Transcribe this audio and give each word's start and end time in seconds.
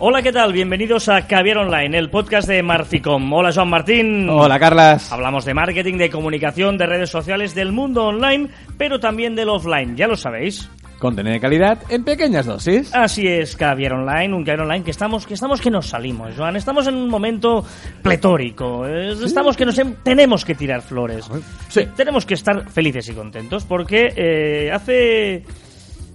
Hola, 0.00 0.22
¿qué 0.22 0.32
tal? 0.32 0.52
Bienvenidos 0.52 1.08
a 1.08 1.26
Caviar 1.26 1.58
Online, 1.58 1.98
el 1.98 2.08
podcast 2.08 2.46
de 2.48 2.62
Marficom. 2.62 3.32
Hola, 3.32 3.50
Joan 3.52 3.68
Martín. 3.68 4.28
Hola, 4.30 4.58
Carlas. 4.58 5.10
Hablamos 5.10 5.44
de 5.44 5.54
marketing, 5.54 5.96
de 5.98 6.08
comunicación, 6.08 6.78
de 6.78 6.86
redes 6.86 7.10
sociales, 7.10 7.52
del 7.54 7.72
mundo 7.72 8.04
online, 8.04 8.48
pero 8.76 9.00
también 9.00 9.34
del 9.34 9.48
offline, 9.48 9.96
ya 9.96 10.06
lo 10.06 10.16
sabéis. 10.16 10.70
Contenido 11.00 11.32
de 11.34 11.40
calidad 11.40 11.78
en 11.90 12.04
pequeñas 12.04 12.46
dosis. 12.46 12.94
Así 12.94 13.26
es, 13.26 13.56
Caviar 13.56 13.92
Online, 13.94 14.34
un 14.34 14.44
Caviar 14.44 14.62
Online 14.66 14.84
que 14.84 14.90
estamos, 14.92 15.26
que 15.26 15.34
estamos 15.34 15.60
que 15.60 15.70
nos 15.70 15.86
salimos, 15.88 16.32
Joan. 16.36 16.54
Estamos 16.56 16.86
en 16.86 16.94
un 16.94 17.08
momento 17.08 17.64
pletórico. 18.02 18.86
Estamos 18.86 19.56
que 19.56 19.64
nos 19.66 19.78
hem- 19.78 19.96
tenemos 20.04 20.44
que 20.44 20.54
tirar 20.54 20.80
flores. 20.82 21.28
Sí. 21.68 21.82
Tenemos 21.96 22.24
que 22.24 22.34
estar 22.34 22.68
felices 22.70 23.08
y 23.08 23.14
contentos 23.14 23.64
porque 23.64 24.12
eh, 24.16 24.70
hace 24.72 25.44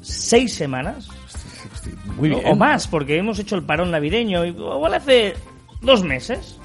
seis 0.02 0.54
semanas 0.54 1.08
Muy 2.18 2.32
o- 2.32 2.40
bien. 2.40 2.52
o 2.52 2.56
más, 2.56 2.88
porque 2.88 3.18
hemos 3.18 3.40
hecho 3.40 3.56
el 3.56 3.64
parón 3.64 3.92
navideño, 3.92 4.46
y- 4.46 4.50
igual 4.50 4.94
hace 4.94 5.34
dos 5.82 6.04
meses, 6.04 6.60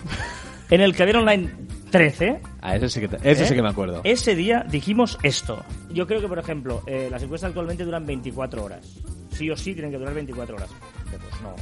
en 0.70 0.80
el 0.80 0.94
Caviar 0.94 1.16
Online 1.18 1.50
13. 1.91 2.41
Ah, 2.60 2.77
eso 2.77 2.88
sí 2.88 3.00
que, 3.00 3.08
te- 3.08 3.16
eso 3.30 3.42
¿eh? 3.44 3.46
sí 3.46 3.54
que 3.54 3.62
me 3.62 3.68
acuerdo. 3.70 4.00
Ese 4.04 4.34
día 4.34 4.64
dijimos 4.68 5.18
esto. 5.22 5.64
Yo 5.91 6.06
creo 6.06 6.20
que, 6.20 6.28
por 6.28 6.38
ejemplo, 6.38 6.82
eh, 6.86 7.08
las 7.10 7.22
encuestas 7.22 7.48
actualmente 7.48 7.84
duran 7.84 8.04
24 8.06 8.62
horas. 8.64 8.98
Sí 9.30 9.50
o 9.50 9.56
sí 9.56 9.72
tienen 9.72 9.91
que 9.92 9.98
durar 9.98 10.14
24 10.14 10.56
horas. 10.56 10.68
Pues 11.10 11.20
no. 11.42 11.55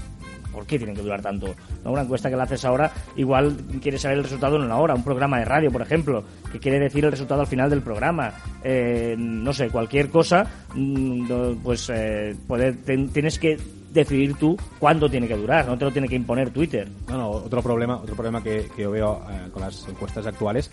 ¿Por 0.57 0.65
qué 0.67 0.79
tienen 0.79 0.97
que 0.97 1.03
durar 1.03 1.21
tanto? 1.21 1.55
No, 1.85 1.93
una 1.93 2.01
encuesta 2.01 2.31
que 2.31 2.37
la 2.37 2.45
haces 2.45 2.65
ahora, 2.65 2.91
igual 3.15 3.55
quieres 3.83 4.01
saber 4.01 4.17
el 4.17 4.25
resultado 4.25 4.57
en 4.57 4.63
una 4.63 4.79
hora. 4.79 4.95
Un 4.95 5.05
programa 5.05 5.39
de 5.39 5.45
radio, 5.45 5.71
por 5.71 5.83
ejemplo, 5.83 6.25
que 6.51 6.59
quiere 6.59 6.79
decir 6.81 7.05
el 7.05 7.11
resultado 7.11 7.43
al 7.43 7.47
final 7.47 7.69
del 7.69 7.83
programa. 7.83 8.33
Eh, 8.65 9.15
no 9.19 9.53
sé, 9.53 9.69
cualquier 9.69 10.09
cosa, 10.09 10.47
mm, 10.75 11.57
pues 11.63 11.91
eh, 11.93 12.35
poder- 12.49 12.79
ten- 12.87 13.11
tienes 13.11 13.39
que 13.39 13.59
decidir 13.93 14.35
tú 14.37 14.57
cuándo 14.79 15.11
tiene 15.11 15.29
que 15.29 15.37
durar. 15.37 15.67
No 15.67 15.77
te 15.77 15.85
lo 15.85 15.93
tiene 15.93 16.09
que 16.09 16.17
imponer 16.17 16.49
Twitter. 16.51 16.89
No, 17.09 17.19
no, 17.19 17.31
otro 17.31 17.63
problema, 17.63 17.97
otro 17.99 18.15
problema 18.15 18.43
que, 18.43 18.67
que 18.75 18.83
yo 18.83 18.91
veo 18.91 19.23
eh, 19.31 19.51
con 19.53 19.61
las 19.61 19.87
encuestas 19.89 20.27
actuales 20.27 20.71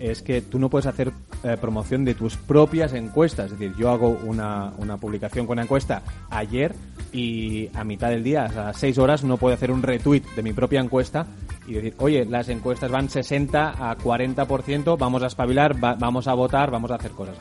es 0.00 0.22
que 0.22 0.40
tú 0.40 0.58
no 0.58 0.68
puedes 0.70 0.86
hacer 0.86 1.12
eh, 1.44 1.56
promoción 1.60 2.04
de 2.04 2.14
tus 2.14 2.36
propias 2.36 2.92
encuestas. 2.94 3.52
Es 3.52 3.58
decir, 3.58 3.74
yo 3.78 3.90
hago 3.90 4.18
una, 4.24 4.72
una 4.78 4.96
publicación 4.96 5.46
con 5.46 5.54
una 5.54 5.62
encuesta 5.62 6.02
ayer 6.30 6.74
y 7.12 7.68
a 7.74 7.84
mitad 7.84 8.08
del 8.08 8.22
día, 8.24 8.44
a 8.44 8.72
6 8.72 8.98
horas, 8.98 9.24
no 9.24 9.36
puedo 9.36 9.54
hacer 9.54 9.70
un 9.70 9.82
retweet 9.82 10.22
de 10.36 10.42
mi 10.42 10.52
propia 10.52 10.80
encuesta 10.80 11.26
y 11.66 11.74
decir, 11.74 11.94
oye, 11.98 12.24
las 12.24 12.48
encuestas 12.48 12.90
van 12.90 13.08
60 13.10 13.90
a 13.90 13.96
40%, 13.98 14.96
vamos 14.98 15.22
a 15.22 15.26
espabilar, 15.26 15.82
va- 15.82 15.94
vamos 15.94 16.26
a 16.28 16.34
votar, 16.34 16.70
vamos 16.70 16.90
a 16.90 16.94
hacer 16.96 17.10
cosas. 17.12 17.36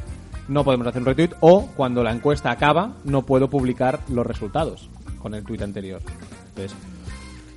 No 0.47 0.63
podemos 0.63 0.87
hacer 0.87 1.01
un 1.01 1.05
retweet 1.05 1.31
o 1.41 1.67
cuando 1.77 2.03
la 2.03 2.11
encuesta 2.11 2.51
acaba 2.51 2.93
no 3.05 3.21
puedo 3.23 3.49
publicar 3.49 3.99
los 4.09 4.25
resultados 4.25 4.89
con 5.21 5.33
el 5.35 5.43
tweet 5.43 5.61
anterior. 5.63 6.01
Entonces, 6.49 6.75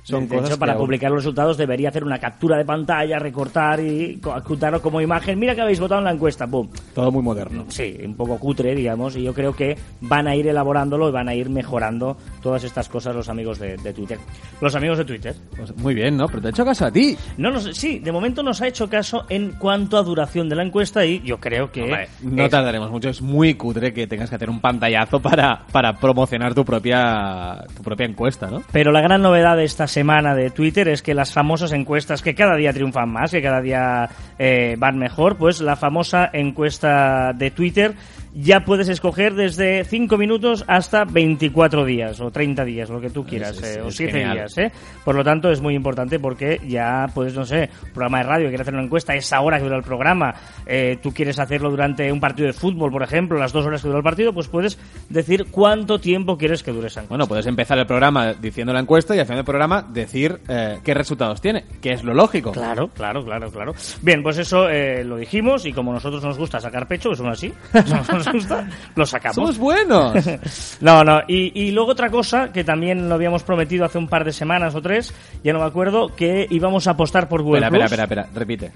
son 0.03 0.27
de 0.27 0.35
cosas 0.35 0.51
hecho, 0.51 0.59
para 0.59 0.75
publicar 0.77 1.09
los 1.11 1.23
resultados 1.23 1.57
debería 1.57 1.89
hacer 1.89 2.03
una 2.03 2.19
captura 2.19 2.57
de 2.57 2.65
pantalla, 2.65 3.19
recortar 3.19 3.79
y 3.79 4.19
adjuntarlo 4.31 4.81
como 4.81 5.01
imagen. 5.01 5.39
Mira 5.39 5.55
que 5.55 5.61
habéis 5.61 5.79
votado 5.79 5.99
en 5.99 6.05
la 6.05 6.11
encuesta, 6.11 6.45
¡pum! 6.47 6.69
Todo 6.93 7.11
muy 7.11 7.23
moderno. 7.23 7.65
Sí, 7.69 7.97
un 8.05 8.15
poco 8.15 8.37
cutre, 8.37 8.75
digamos, 8.75 9.15
y 9.15 9.23
yo 9.23 9.33
creo 9.33 9.55
que 9.55 9.77
van 10.01 10.27
a 10.27 10.35
ir 10.35 10.47
elaborándolo 10.47 11.09
y 11.09 11.11
van 11.11 11.29
a 11.29 11.35
ir 11.35 11.49
mejorando 11.49 12.17
todas 12.41 12.63
estas 12.63 12.89
cosas 12.89 13.15
los 13.15 13.29
amigos 13.29 13.59
de, 13.59 13.77
de 13.77 13.93
Twitter. 13.93 14.17
Los 14.61 14.75
amigos 14.75 14.97
de 14.97 15.05
Twitter. 15.05 15.35
Pues 15.55 15.75
muy 15.77 15.93
bien, 15.93 16.17
¿no? 16.17 16.27
Pero 16.27 16.41
te 16.41 16.47
he 16.47 16.51
hecho 16.51 16.65
caso 16.65 16.85
a 16.85 16.91
ti. 16.91 17.17
No 17.37 17.51
nos, 17.51 17.63
sí, 17.75 17.99
de 17.99 18.11
momento 18.11 18.43
nos 18.43 18.61
ha 18.61 18.67
hecho 18.67 18.89
caso 18.89 19.25
en 19.29 19.53
cuanto 19.53 19.97
a 19.97 20.03
duración 20.03 20.49
de 20.49 20.55
la 20.55 20.63
encuesta 20.63 21.05
y 21.05 21.21
yo 21.21 21.39
creo 21.39 21.71
que... 21.71 21.83
Hombre, 21.83 22.07
no 22.21 22.43
es- 22.45 22.51
tardaremos 22.51 22.91
mucho. 22.91 23.09
Es 23.09 23.21
muy 23.21 23.53
cutre 23.53 23.93
que 23.93 24.05
tengas 24.07 24.29
que 24.29 24.35
hacer 24.35 24.49
un 24.49 24.59
pantallazo 24.59 25.19
para, 25.21 25.65
para 25.71 25.93
promocionar 25.93 26.53
tu 26.53 26.65
propia, 26.65 27.63
tu 27.75 27.83
propia 27.83 28.05
encuesta, 28.05 28.49
¿no? 28.49 28.63
Pero 28.71 28.91
la 28.91 29.01
gran 29.01 29.21
novedad 29.21 29.55
de 29.57 29.63
esta 29.63 29.87
semana 29.93 30.33
de 30.33 30.49
Twitter 30.49 30.87
es 30.87 31.03
que 31.03 31.13
las 31.13 31.31
famosas 31.31 31.71
encuestas 31.71 32.23
que 32.23 32.33
cada 32.33 32.55
día 32.55 32.73
triunfan 32.73 33.09
más, 33.09 33.29
que 33.29 33.43
cada 33.43 33.61
día 33.61 34.09
eh, 34.39 34.75
van 34.77 34.97
mejor, 34.97 35.37
pues 35.37 35.61
la 35.61 35.75
famosa 35.75 36.31
encuesta 36.33 37.31
de 37.33 37.51
Twitter 37.51 37.93
ya 38.35 38.61
puedes 38.65 38.89
escoger 38.89 39.33
desde 39.35 39.83
5 39.83 40.17
minutos 40.17 40.63
hasta 40.67 41.05
24 41.05 41.85
días 41.85 42.19
o 42.21 42.31
30 42.31 42.63
días, 42.65 42.89
lo 42.89 42.99
que 42.99 43.09
tú 43.09 43.25
quieras, 43.25 43.57
Es- 43.57 43.63
es- 43.63 43.77
eh, 43.77 43.81
o 43.81 43.87
es 43.89 43.95
7 43.95 44.11
genial. 44.11 44.33
días. 44.37 44.57
¿eh? 44.57 44.71
Por 45.05 45.15
lo 45.15 45.23
tanto, 45.23 45.51
es 45.51 45.61
muy 45.61 45.75
importante 45.75 46.19
porque 46.19 46.59
ya, 46.67 47.07
pues 47.13 47.33
no 47.35 47.45
sé, 47.45 47.69
programa 47.93 48.17
de 48.19 48.23
radio, 48.23 48.47
quieres 48.47 48.61
hacer 48.61 48.73
una 48.73 48.83
encuesta, 48.83 49.13
esa 49.15 49.41
hora 49.41 49.57
que 49.57 49.63
dura 49.65 49.77
el 49.77 49.83
programa, 49.83 50.33
eh, 50.65 50.97
tú 51.01 51.11
quieres 51.13 51.37
hacerlo 51.39 51.69
durante 51.69 52.11
un 52.11 52.19
partido 52.19 52.47
de 52.47 52.53
fútbol, 52.53 52.91
por 52.91 53.03
ejemplo, 53.03 53.37
las 53.37 53.51
dos 53.53 53.65
horas 53.65 53.81
que 53.81 53.87
dura 53.87 53.99
el 53.99 54.03
partido, 54.03 54.33
pues 54.33 54.47
puedes 54.47 54.77
decir 55.09 55.45
cuánto 55.51 55.99
tiempo 55.99 56.37
quieres 56.37 56.63
que 56.63 56.71
dure 56.71 56.87
esa 56.87 57.01
encuesta. 57.01 57.09
Bueno, 57.13 57.27
puedes 57.27 57.45
empezar 57.45 57.77
el 57.77 57.85
programa 57.85 58.33
diciendo 58.33 58.73
la 58.73 58.79
encuesta 58.79 59.15
y 59.15 59.19
al 59.19 59.25
final 59.25 59.37
del 59.39 59.45
programa 59.45 59.81
decir 59.83 60.39
eh, 60.47 60.79
qué 60.83 60.93
resultados 60.93 61.39
tiene, 61.41 61.65
que 61.81 61.91
es 61.93 62.03
lo 62.03 62.13
lógico. 62.13 62.51
Claro, 62.51 62.87
claro, 62.89 63.23
claro, 63.23 63.51
claro. 63.51 63.73
Bien, 64.01 64.23
pues 64.23 64.37
eso 64.37 64.69
eh, 64.69 65.03
lo 65.03 65.17
dijimos 65.17 65.65
y 65.65 65.73
como 65.73 65.91
a 65.91 65.95
nosotros 65.95 66.23
nos 66.23 66.37
gusta 66.37 66.59
sacar 66.59 66.87
pecho, 66.87 67.09
que 67.11 67.15
son 67.15 67.27
así, 67.29 67.53
nos 68.25 68.33
gusta, 68.33 68.67
lo 68.95 69.05
sacamos. 69.05 69.35
¡Somos 69.35 69.57
buenos! 69.57 70.13
No, 70.81 71.03
no, 71.03 71.21
y, 71.27 71.51
y 71.59 71.71
luego 71.71 71.91
otra 71.91 72.09
cosa 72.09 72.51
que 72.51 72.63
también 72.63 73.07
lo 73.07 73.15
habíamos 73.15 73.43
prometido 73.43 73.85
hace 73.85 73.97
un 73.97 74.07
par 74.07 74.25
de 74.25 74.33
semanas 74.33 74.75
o 74.75 74.81
tres, 74.81 75.13
ya 75.43 75.53
no 75.53 75.59
me 75.59 75.65
acuerdo, 75.65 76.13
que 76.15 76.47
íbamos 76.49 76.87
a 76.87 76.91
apostar 76.91 77.29
por 77.29 77.41
Google 77.41 77.65
espera, 77.65 77.85
espera, 77.85 78.03
espera, 78.03 78.21
espera, 78.23 78.39
repite. 78.39 78.71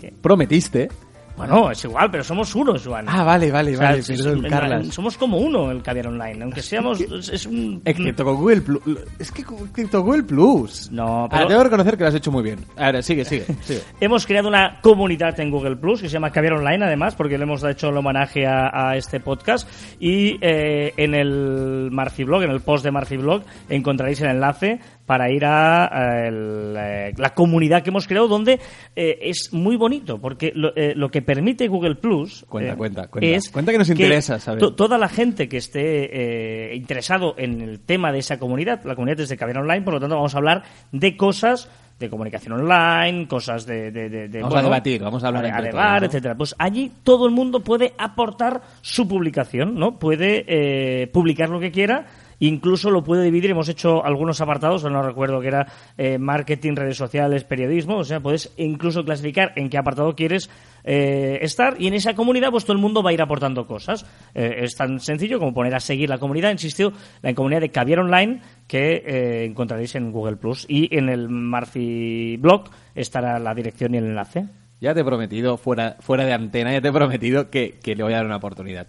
¿Qué? 0.00 0.12
Prometiste. 0.20 0.88
Bueno, 1.36 1.70
es 1.70 1.84
igual, 1.84 2.10
pero 2.12 2.22
somos 2.22 2.54
uno, 2.54 2.74
Joan. 2.82 3.06
Ah, 3.08 3.24
vale, 3.24 3.50
vale, 3.50 3.74
O 3.74 3.78
sea, 3.78 3.88
vale, 3.88 3.98
es- 4.00 4.06
perdón, 4.08 4.44
es- 4.46 4.50
Carlas. 4.52 4.86
Somos 4.88 5.16
como 5.18 5.38
uno 5.38 5.70
el 5.72 5.82
Caviar 5.82 6.06
Online, 6.06 6.42
aunque 6.44 6.62
seamos... 6.62 7.00
Es, 7.00 7.44
un... 7.46 7.82
Excepto 7.84 8.24
con 8.24 8.36
Google 8.36 8.60
Plus. 8.60 8.80
Es 9.18 9.32
que 9.32 9.42
excepto 9.42 10.02
Google 10.02 10.22
Plus. 10.22 10.90
No, 10.92 11.24
Ah, 11.24 11.28
pero- 11.30 11.48
debo 11.48 11.64
reconocer 11.64 11.96
que 11.96 12.04
lo 12.04 12.08
has 12.10 12.14
hecho 12.14 12.30
muy 12.30 12.42
bien. 12.44 12.60
Ahora, 12.76 13.02
sigue, 13.02 13.24
sigue, 13.24 13.46
sigue. 13.62 13.80
Hemos 14.00 14.26
creado 14.26 14.46
una 14.48 14.78
comunidad 14.80 15.38
en 15.40 15.50
Google 15.50 15.76
Plus 15.76 16.00
que 16.02 16.08
se 16.08 16.12
llama 16.12 16.30
Caviar 16.30 16.54
Online, 16.54 16.84
además, 16.84 17.14
porque 17.16 17.36
le 17.36 17.42
hemos 17.44 17.64
hecho 17.64 17.88
el 17.88 17.96
homenaje 17.96 18.46
a, 18.46 18.90
a 18.90 18.96
este 18.96 19.18
podcast. 19.18 19.68
Y 19.98 20.38
eh, 20.40 20.92
en 20.96 21.14
el 21.14 21.88
Marfiblog, 21.90 22.44
en 22.44 22.50
el 22.50 22.60
post 22.60 22.84
de 22.84 22.92
Marfiblog, 22.92 23.42
encontraréis 23.68 24.20
el 24.20 24.30
enlace 24.30 24.78
para 25.04 25.30
ir 25.30 25.44
a, 25.44 25.84
a 25.94 26.26
el, 26.28 26.74
eh, 26.78 27.12
la 27.18 27.34
comunidad 27.34 27.82
que 27.82 27.90
hemos 27.90 28.06
creado, 28.06 28.26
donde 28.28 28.58
eh, 28.96 29.18
es 29.20 29.50
muy 29.52 29.76
bonito, 29.76 30.18
porque 30.18 30.50
lo, 30.54 30.74
eh, 30.76 30.94
lo 30.96 31.10
que 31.10 31.20
permite 31.24 31.66
Google 31.68 31.96
Plus 31.96 32.44
Cuenta, 32.48 32.72
eh, 32.72 32.76
cuenta, 32.76 33.06
cuenta. 33.08 33.28
es 33.28 33.50
Cuenta 33.50 33.72
que 33.72 33.78
nos 33.78 33.90
interesa 33.90 34.38
toda 34.76 34.96
la 34.98 35.08
gente 35.08 35.48
que 35.48 35.56
esté 35.56 36.70
eh, 36.72 36.76
interesado 36.76 37.34
en 37.38 37.60
el 37.60 37.80
tema 37.80 38.12
de 38.12 38.18
esa 38.20 38.38
comunidad, 38.38 38.84
la 38.84 38.94
comunidad 38.94 39.20
es 39.20 39.28
de 39.28 39.36
Caviar 39.36 39.58
Online, 39.58 39.82
por 39.82 39.94
lo 39.94 40.00
tanto 40.00 40.14
vamos 40.16 40.34
a 40.34 40.38
hablar 40.38 40.62
de 40.92 41.16
cosas 41.16 41.68
de 41.98 42.10
comunicación 42.10 42.54
online, 42.54 43.28
cosas 43.28 43.66
de... 43.66 43.92
de- 43.92 44.08
de- 44.08 44.28
de, 44.28 44.40
Vamos 44.42 44.56
a 44.58 44.62
debatir, 44.62 45.00
vamos 45.00 45.22
a 45.22 45.28
hablar 45.28 45.46
a, 45.46 45.70
todos, 45.70 46.00
¿no? 46.00 46.06
etcétera. 46.06 46.34
Pues 46.36 46.54
allí 46.58 46.90
todo 47.04 47.26
el 47.26 47.32
mundo 47.32 47.60
puede 47.60 47.94
aportar 47.98 48.62
su 48.80 49.06
publicación, 49.06 49.76
¿no? 49.78 49.96
Puede 49.98 50.44
eh, 50.48 51.06
publicar 51.06 51.48
lo 51.50 51.60
que 51.60 51.70
quiera 51.70 52.06
Incluso 52.40 52.90
lo 52.90 53.04
puede 53.04 53.24
dividir, 53.24 53.50
hemos 53.50 53.68
hecho 53.68 54.04
algunos 54.04 54.40
apartados, 54.40 54.84
no 54.84 55.02
recuerdo 55.02 55.40
que 55.40 55.48
era 55.48 55.66
eh, 55.96 56.18
marketing, 56.18 56.74
redes 56.76 56.96
sociales, 56.96 57.44
periodismo, 57.44 57.98
o 57.98 58.04
sea, 58.04 58.20
puedes 58.20 58.52
incluso 58.56 59.04
clasificar 59.04 59.52
en 59.56 59.68
qué 59.68 59.78
apartado 59.78 60.14
quieres 60.14 60.50
eh, 60.86 61.38
estar 61.40 61.80
y 61.80 61.86
en 61.86 61.94
esa 61.94 62.14
comunidad 62.14 62.50
pues 62.50 62.64
todo 62.64 62.74
el 62.74 62.82
mundo 62.82 63.02
va 63.02 63.10
a 63.10 63.12
ir 63.12 63.22
aportando 63.22 63.66
cosas. 63.66 64.04
Eh, 64.34 64.56
es 64.60 64.76
tan 64.76 65.00
sencillo 65.00 65.38
como 65.38 65.54
poner 65.54 65.74
a 65.74 65.80
seguir 65.80 66.10
la 66.10 66.18
comunidad, 66.18 66.50
insisto, 66.50 66.92
la 67.22 67.34
comunidad 67.34 67.62
de 67.62 67.70
Caviar 67.70 68.00
Online 68.00 68.40
que 68.68 69.02
eh, 69.06 69.44
encontraréis 69.44 69.94
en 69.94 70.12
Google 70.12 70.36
Plus 70.36 70.66
y 70.68 70.94
en 70.96 71.08
el 71.08 71.28
Marfi 71.28 72.36
blog 72.36 72.64
estará 72.94 73.38
la 73.38 73.54
dirección 73.54 73.94
y 73.94 73.98
el 73.98 74.04
enlace. 74.04 74.44
Ya 74.80 74.92
te 74.92 75.00
he 75.00 75.04
prometido, 75.04 75.56
fuera, 75.56 75.96
fuera 76.00 76.26
de 76.26 76.34
antena, 76.34 76.72
ya 76.72 76.82
te 76.82 76.88
he 76.88 76.92
prometido 76.92 77.48
que, 77.48 77.78
que 77.82 77.96
le 77.96 78.02
voy 78.02 78.12
a 78.12 78.16
dar 78.16 78.26
una 78.26 78.36
oportunidad. 78.36 78.86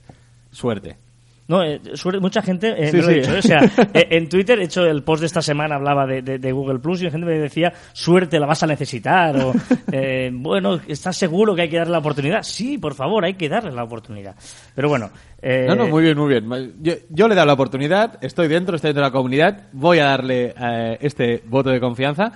Suerte. 0.51 1.04
No, 1.47 1.61
eh, 1.63 1.79
suerte- 1.93 2.19
mucha 2.19 2.41
gente 2.41 2.73
eh, 2.75 2.89
Sí, 2.89 2.97
me 2.97 3.01
lo 3.03 3.07
dicho, 3.09 3.35
¿eh? 3.35 3.39
o 3.39 3.41
sea, 3.43 3.59
eh, 3.93 4.07
en 4.09 4.27
Twitter 4.29 4.59
he 4.59 4.63
hecho 4.63 4.83
el 4.85 5.03
post 5.03 5.19
de 5.21 5.27
esta 5.27 5.43
semana, 5.43 5.75
hablaba 5.75 6.07
de, 6.07 6.23
de- 6.23 6.39
de 6.39 6.51
Google 6.51 6.79
Plus 6.79 7.01
y 7.01 7.05
la 7.05 7.11
gente 7.11 7.27
me 7.27 7.37
decía, 7.37 7.71
suerte, 7.93 8.39
la 8.39 8.47
vas 8.47 8.63
a 8.63 8.67
necesitar, 8.67 9.37
o 9.37 9.53
eh, 9.91 10.31
bueno, 10.33 10.79
¿estás 10.87 11.15
seguro 11.17 11.53
que 11.55 11.61
hay 11.63 11.69
que 11.69 11.77
darle 11.77 11.91
la 11.91 11.99
oportunidad? 11.99 12.41
Sí, 12.41 12.79
por 12.79 12.95
favor, 12.95 13.23
hay 13.25 13.35
que 13.35 13.47
darle 13.47 13.71
la 13.71 13.83
oportunidad. 13.83 14.35
Pero 14.73 14.89
bueno, 14.89 15.11
eh, 15.41 15.65
No, 15.67 15.75
no, 15.75 15.87
muy 15.87 16.01
bien, 16.03 16.17
muy 16.17 16.29
bien. 16.29 16.73
Yo, 16.81 16.93
yo 17.09 17.27
le 17.27 17.33
he 17.33 17.35
dado 17.35 17.45
la 17.47 17.53
oportunidad, 17.53 18.17
estoy 18.21 18.47
dentro, 18.47 18.75
estoy 18.75 18.89
dentro 18.89 19.03
de 19.03 19.07
la 19.09 19.13
comunidad, 19.13 19.67
voy 19.71 19.99
a 19.99 20.05
darle 20.05 20.55
eh, 20.59 20.97
este 21.01 21.43
voto 21.45 21.69
de 21.69 21.79
confianza 21.79 22.31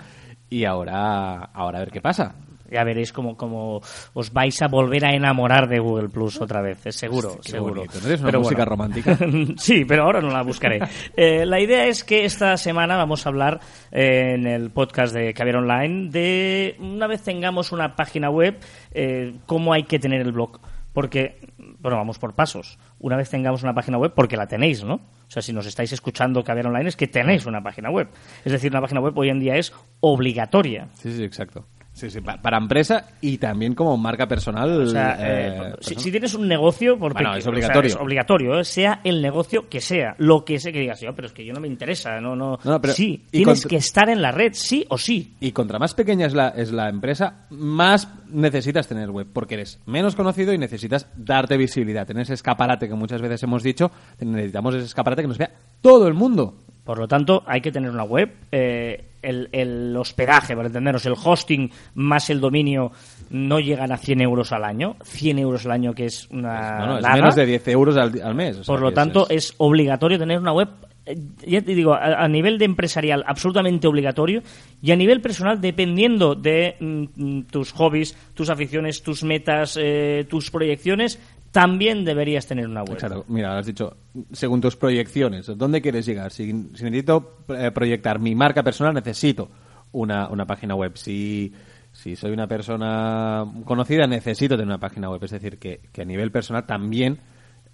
y 0.52 0.66
ahora, 0.66 1.46
ahora 1.46 1.78
a 1.80 1.82
ver 1.82 1.92
qué 1.92 2.02
pasa. 2.02 2.36
Ya 2.72 2.84
veréis 2.84 3.12
cómo, 3.14 3.36
cómo 3.36 3.82
os 4.14 4.32
vais 4.34 4.62
a 4.62 4.68
volver 4.68 5.06
a 5.06 5.14
enamorar 5.14 5.68
de 5.68 5.80
Google 5.80 6.10
Plus 6.10 6.40
otra 6.42 6.62
vez, 6.62 6.86
es 6.86 6.96
seguro, 6.96 7.38
Qué 7.44 7.52
seguro. 7.52 7.76
bonito, 7.76 7.94
¿no 7.96 8.00
tienes 8.02 8.20
una 8.22 8.28
Pero 8.30 8.40
música 8.40 8.66
bueno. 8.66 8.70
romántica? 8.70 9.18
sí, 9.58 9.86
pero 9.86 10.04
ahora 10.04 10.22
no 10.22 10.30
la 10.30 10.42
buscaré. 10.44 10.80
Eh, 11.16 11.46
la 11.46 11.60
idea 11.60 11.86
es 11.86 12.04
que 12.04 12.24
esta 12.26 12.56
semana 12.58 12.96
vamos 12.96 13.26
a 13.26 13.30
hablar 13.30 13.60
eh, 13.92 14.36
en 14.36 14.48
el 14.48 14.70
podcast 14.72 15.14
de 15.14 15.34
Caviar 15.34 15.58
Online 15.58 16.10
de 16.10 16.76
una 16.80 17.08
vez 17.08 17.24
tengamos 17.24 17.72
una 17.72 17.96
página 17.96 18.30
web, 18.30 18.58
eh, 18.92 19.36
cómo 19.46 19.74
hay 19.74 19.84
que 19.84 20.00
tener 20.00 20.22
el 20.22 20.32
blog. 20.32 20.60
Porque, 20.94 21.40
bueno, 21.80 21.98
vamos 21.98 22.18
por 22.18 22.34
pasos. 22.34 22.80
Una 23.00 23.16
vez 23.16 23.30
tengamos 23.30 23.62
una 23.64 23.74
página 23.74 23.98
web, 23.98 24.12
porque 24.16 24.36
la 24.36 24.48
tenéis, 24.48 24.84
¿no? 24.84 24.96
O 24.96 25.32
sea, 25.32 25.42
si 25.42 25.54
nos 25.54 25.68
estáis 25.68 25.92
escuchando 25.94 26.44
Caviar 26.44 26.68
Online 26.68 26.90
es 26.90 26.96
que 26.96 27.08
tenéis 27.08 27.46
una 27.46 27.62
página 27.62 27.92
web. 27.92 28.10
Es 28.44 28.52
decir, 28.52 28.72
una 28.72 28.82
página 28.82 29.00
web 29.00 29.16
hoy 29.18 29.30
en 29.30 29.40
día 29.40 29.56
es 29.56 29.72
obligatoria. 30.00 30.88
Sí, 30.94 31.12
sí, 31.16 31.24
exacto. 31.24 31.66
Sí, 32.00 32.10
sí, 32.10 32.22
pa- 32.22 32.42
para 32.42 32.58
empresa 32.58 33.08
y 33.20 33.38
también 33.40 33.76
como 33.76 33.98
marca 33.98 34.26
personal. 34.26 34.84
O 34.84 34.86
sea, 34.88 35.18
eh, 35.20 35.72
eh, 35.72 35.76
si, 35.82 35.96
tienes 36.12 36.34
un 36.34 36.48
negocio, 36.48 36.98
por 36.98 37.12
Bueno, 37.12 37.34
es 37.34 37.40
o 37.40 37.42
sea, 37.42 37.50
obligatorio. 37.52 37.88
es 37.90 37.96
obligatorio, 37.98 38.60
¿eh? 38.62 38.64
sea 38.64 39.02
el 39.04 39.22
negocio 39.22 39.68
que 39.68 39.82
sea, 39.82 40.16
lo 40.18 40.46
que 40.46 40.60
sea 40.60 40.72
que 40.72 40.80
digas, 40.80 41.02
yo, 41.02 41.14
pero 41.14 41.28
es 41.28 41.34
que 41.34 41.44
yo 41.44 41.52
no 41.54 41.60
me 41.60 41.68
interesa, 41.68 42.22
no, 42.22 42.38
no. 42.38 42.58
No, 42.64 42.80
pero- 42.80 42.94
sí, 42.94 43.26
tienes 43.30 43.66
que 43.66 43.76
estar 43.76 44.08
en 44.10 44.22
la 44.22 44.32
red, 44.32 44.54
sí 44.54 44.86
o 44.88 44.98
sí. 44.98 45.36
Y 45.42 45.52
contra 45.52 45.78
más 45.78 45.94
pequeña 45.94 46.26
es 46.28 46.34
la, 46.34 46.48
es 46.50 46.72
la 46.72 46.88
empresa, 46.88 47.46
más 47.50 48.08
necesitas 48.30 48.88
tener 48.88 49.10
web, 49.12 49.28
porque 49.34 49.56
eres 49.56 49.80
menos 49.86 50.16
conocido 50.16 50.54
y 50.54 50.58
necesitas 50.58 51.08
darte 51.18 51.58
visibilidad. 51.58 52.08
Tener 52.08 52.22
ese 52.24 52.36
escaparate 52.36 52.88
que 52.88 52.94
muchas 52.96 53.22
veces 53.22 53.44
hemos 53.44 53.62
dicho, 53.62 53.92
necesitamos 54.22 54.74
ese 54.76 54.86
escaparate 54.86 55.22
que 55.24 55.28
nos 55.28 55.38
vea 55.38 55.52
todo 55.82 56.08
el 56.08 56.14
mundo. 56.14 56.56
Por 56.86 56.98
lo 56.98 57.08
tanto, 57.08 57.44
hay 57.46 57.60
que 57.62 57.72
tener 57.72 57.92
una 57.92 58.04
web. 58.04 58.32
eh, 58.52 59.09
el, 59.22 59.50
el 59.52 59.96
hospedaje, 59.98 60.56
para 60.56 60.68
entendernos, 60.68 61.06
el 61.06 61.14
hosting 61.14 61.70
más 61.96 62.30
el 62.30 62.40
dominio 62.40 62.92
no 63.30 63.60
llegan 63.60 63.92
a 63.92 63.98
100 63.98 64.22
euros 64.22 64.52
al 64.52 64.64
año. 64.64 64.96
100 65.04 65.40
euros 65.40 65.66
al 65.66 65.72
año, 65.72 65.94
que 65.94 66.06
es 66.06 66.28
una. 66.32 66.78
Bueno, 66.80 66.98
es 66.98 67.04
nada. 67.04 67.16
menos 67.16 67.36
de 67.36 67.46
10 67.46 67.68
euros 67.70 67.98
al, 67.98 68.22
al 68.22 68.36
mes. 68.36 68.58
o 68.58 68.64
sea 68.64 68.74
Por 68.74 68.82
lo 68.82 68.92
tanto, 68.92 69.28
es, 69.30 69.54
obligatorio 69.58 70.18
tener 70.18 70.40
una 70.40 70.52
web. 70.54 70.70
eh, 71.06 71.16
Ya 71.46 71.62
te 71.62 71.76
digo, 71.76 71.94
a, 71.94 72.24
a 72.24 72.28
nivel 72.28 72.58
de 72.58 72.66
empresarial, 72.66 73.24
absolutamente 73.28 73.88
obligatorio. 73.88 74.42
Y 74.82 74.92
a 74.92 74.96
nivel 74.96 75.22
personal, 75.22 75.60
dependiendo 75.60 76.36
de 76.36 76.76
mm, 76.80 77.04
mm, 77.16 77.44
tus 77.52 77.72
hobbies, 77.74 78.16
tus 78.34 78.50
aficiones, 78.50 79.04
tus 79.04 79.24
metas, 79.24 79.78
eh, 79.82 80.26
tus 80.30 80.50
proyecciones, 80.50 81.20
también 81.52 82.06
deberías 82.06 82.46
tener 82.46 82.68
una 82.68 82.84
web. 82.84 82.94
Exacto. 82.94 83.26
Mira, 83.28 83.58
has 83.58 83.66
dicho, 83.66 83.98
según 84.32 84.62
tus 84.62 84.76
proyecciones, 84.76 85.48
¿dónde 85.58 85.82
quieres 85.82 86.06
llegar? 86.06 86.32
Si, 86.32 86.46
si 86.46 86.84
necesito 86.84 87.46
eh, 87.50 87.72
proyectar 87.72 88.20
mi 88.20 88.36
marca 88.36 88.64
personal, 88.64 88.94
necesito 88.94 89.50
una, 89.92 90.30
una 90.30 90.46
página 90.46 90.76
web. 90.76 90.96
Si, 90.96 91.52
si 91.92 92.16
soy 92.16 92.32
una 92.32 92.48
persona 92.48 93.46
conocida, 93.66 94.06
necesito 94.06 94.56
tener 94.56 94.68
una 94.68 94.80
página 94.80 95.10
web. 95.10 95.24
Es 95.24 95.32
decir, 95.32 95.58
que, 95.58 95.82
que 95.92 96.02
a 96.02 96.06
nivel 96.06 96.32
personal 96.32 96.66
también 96.66 97.20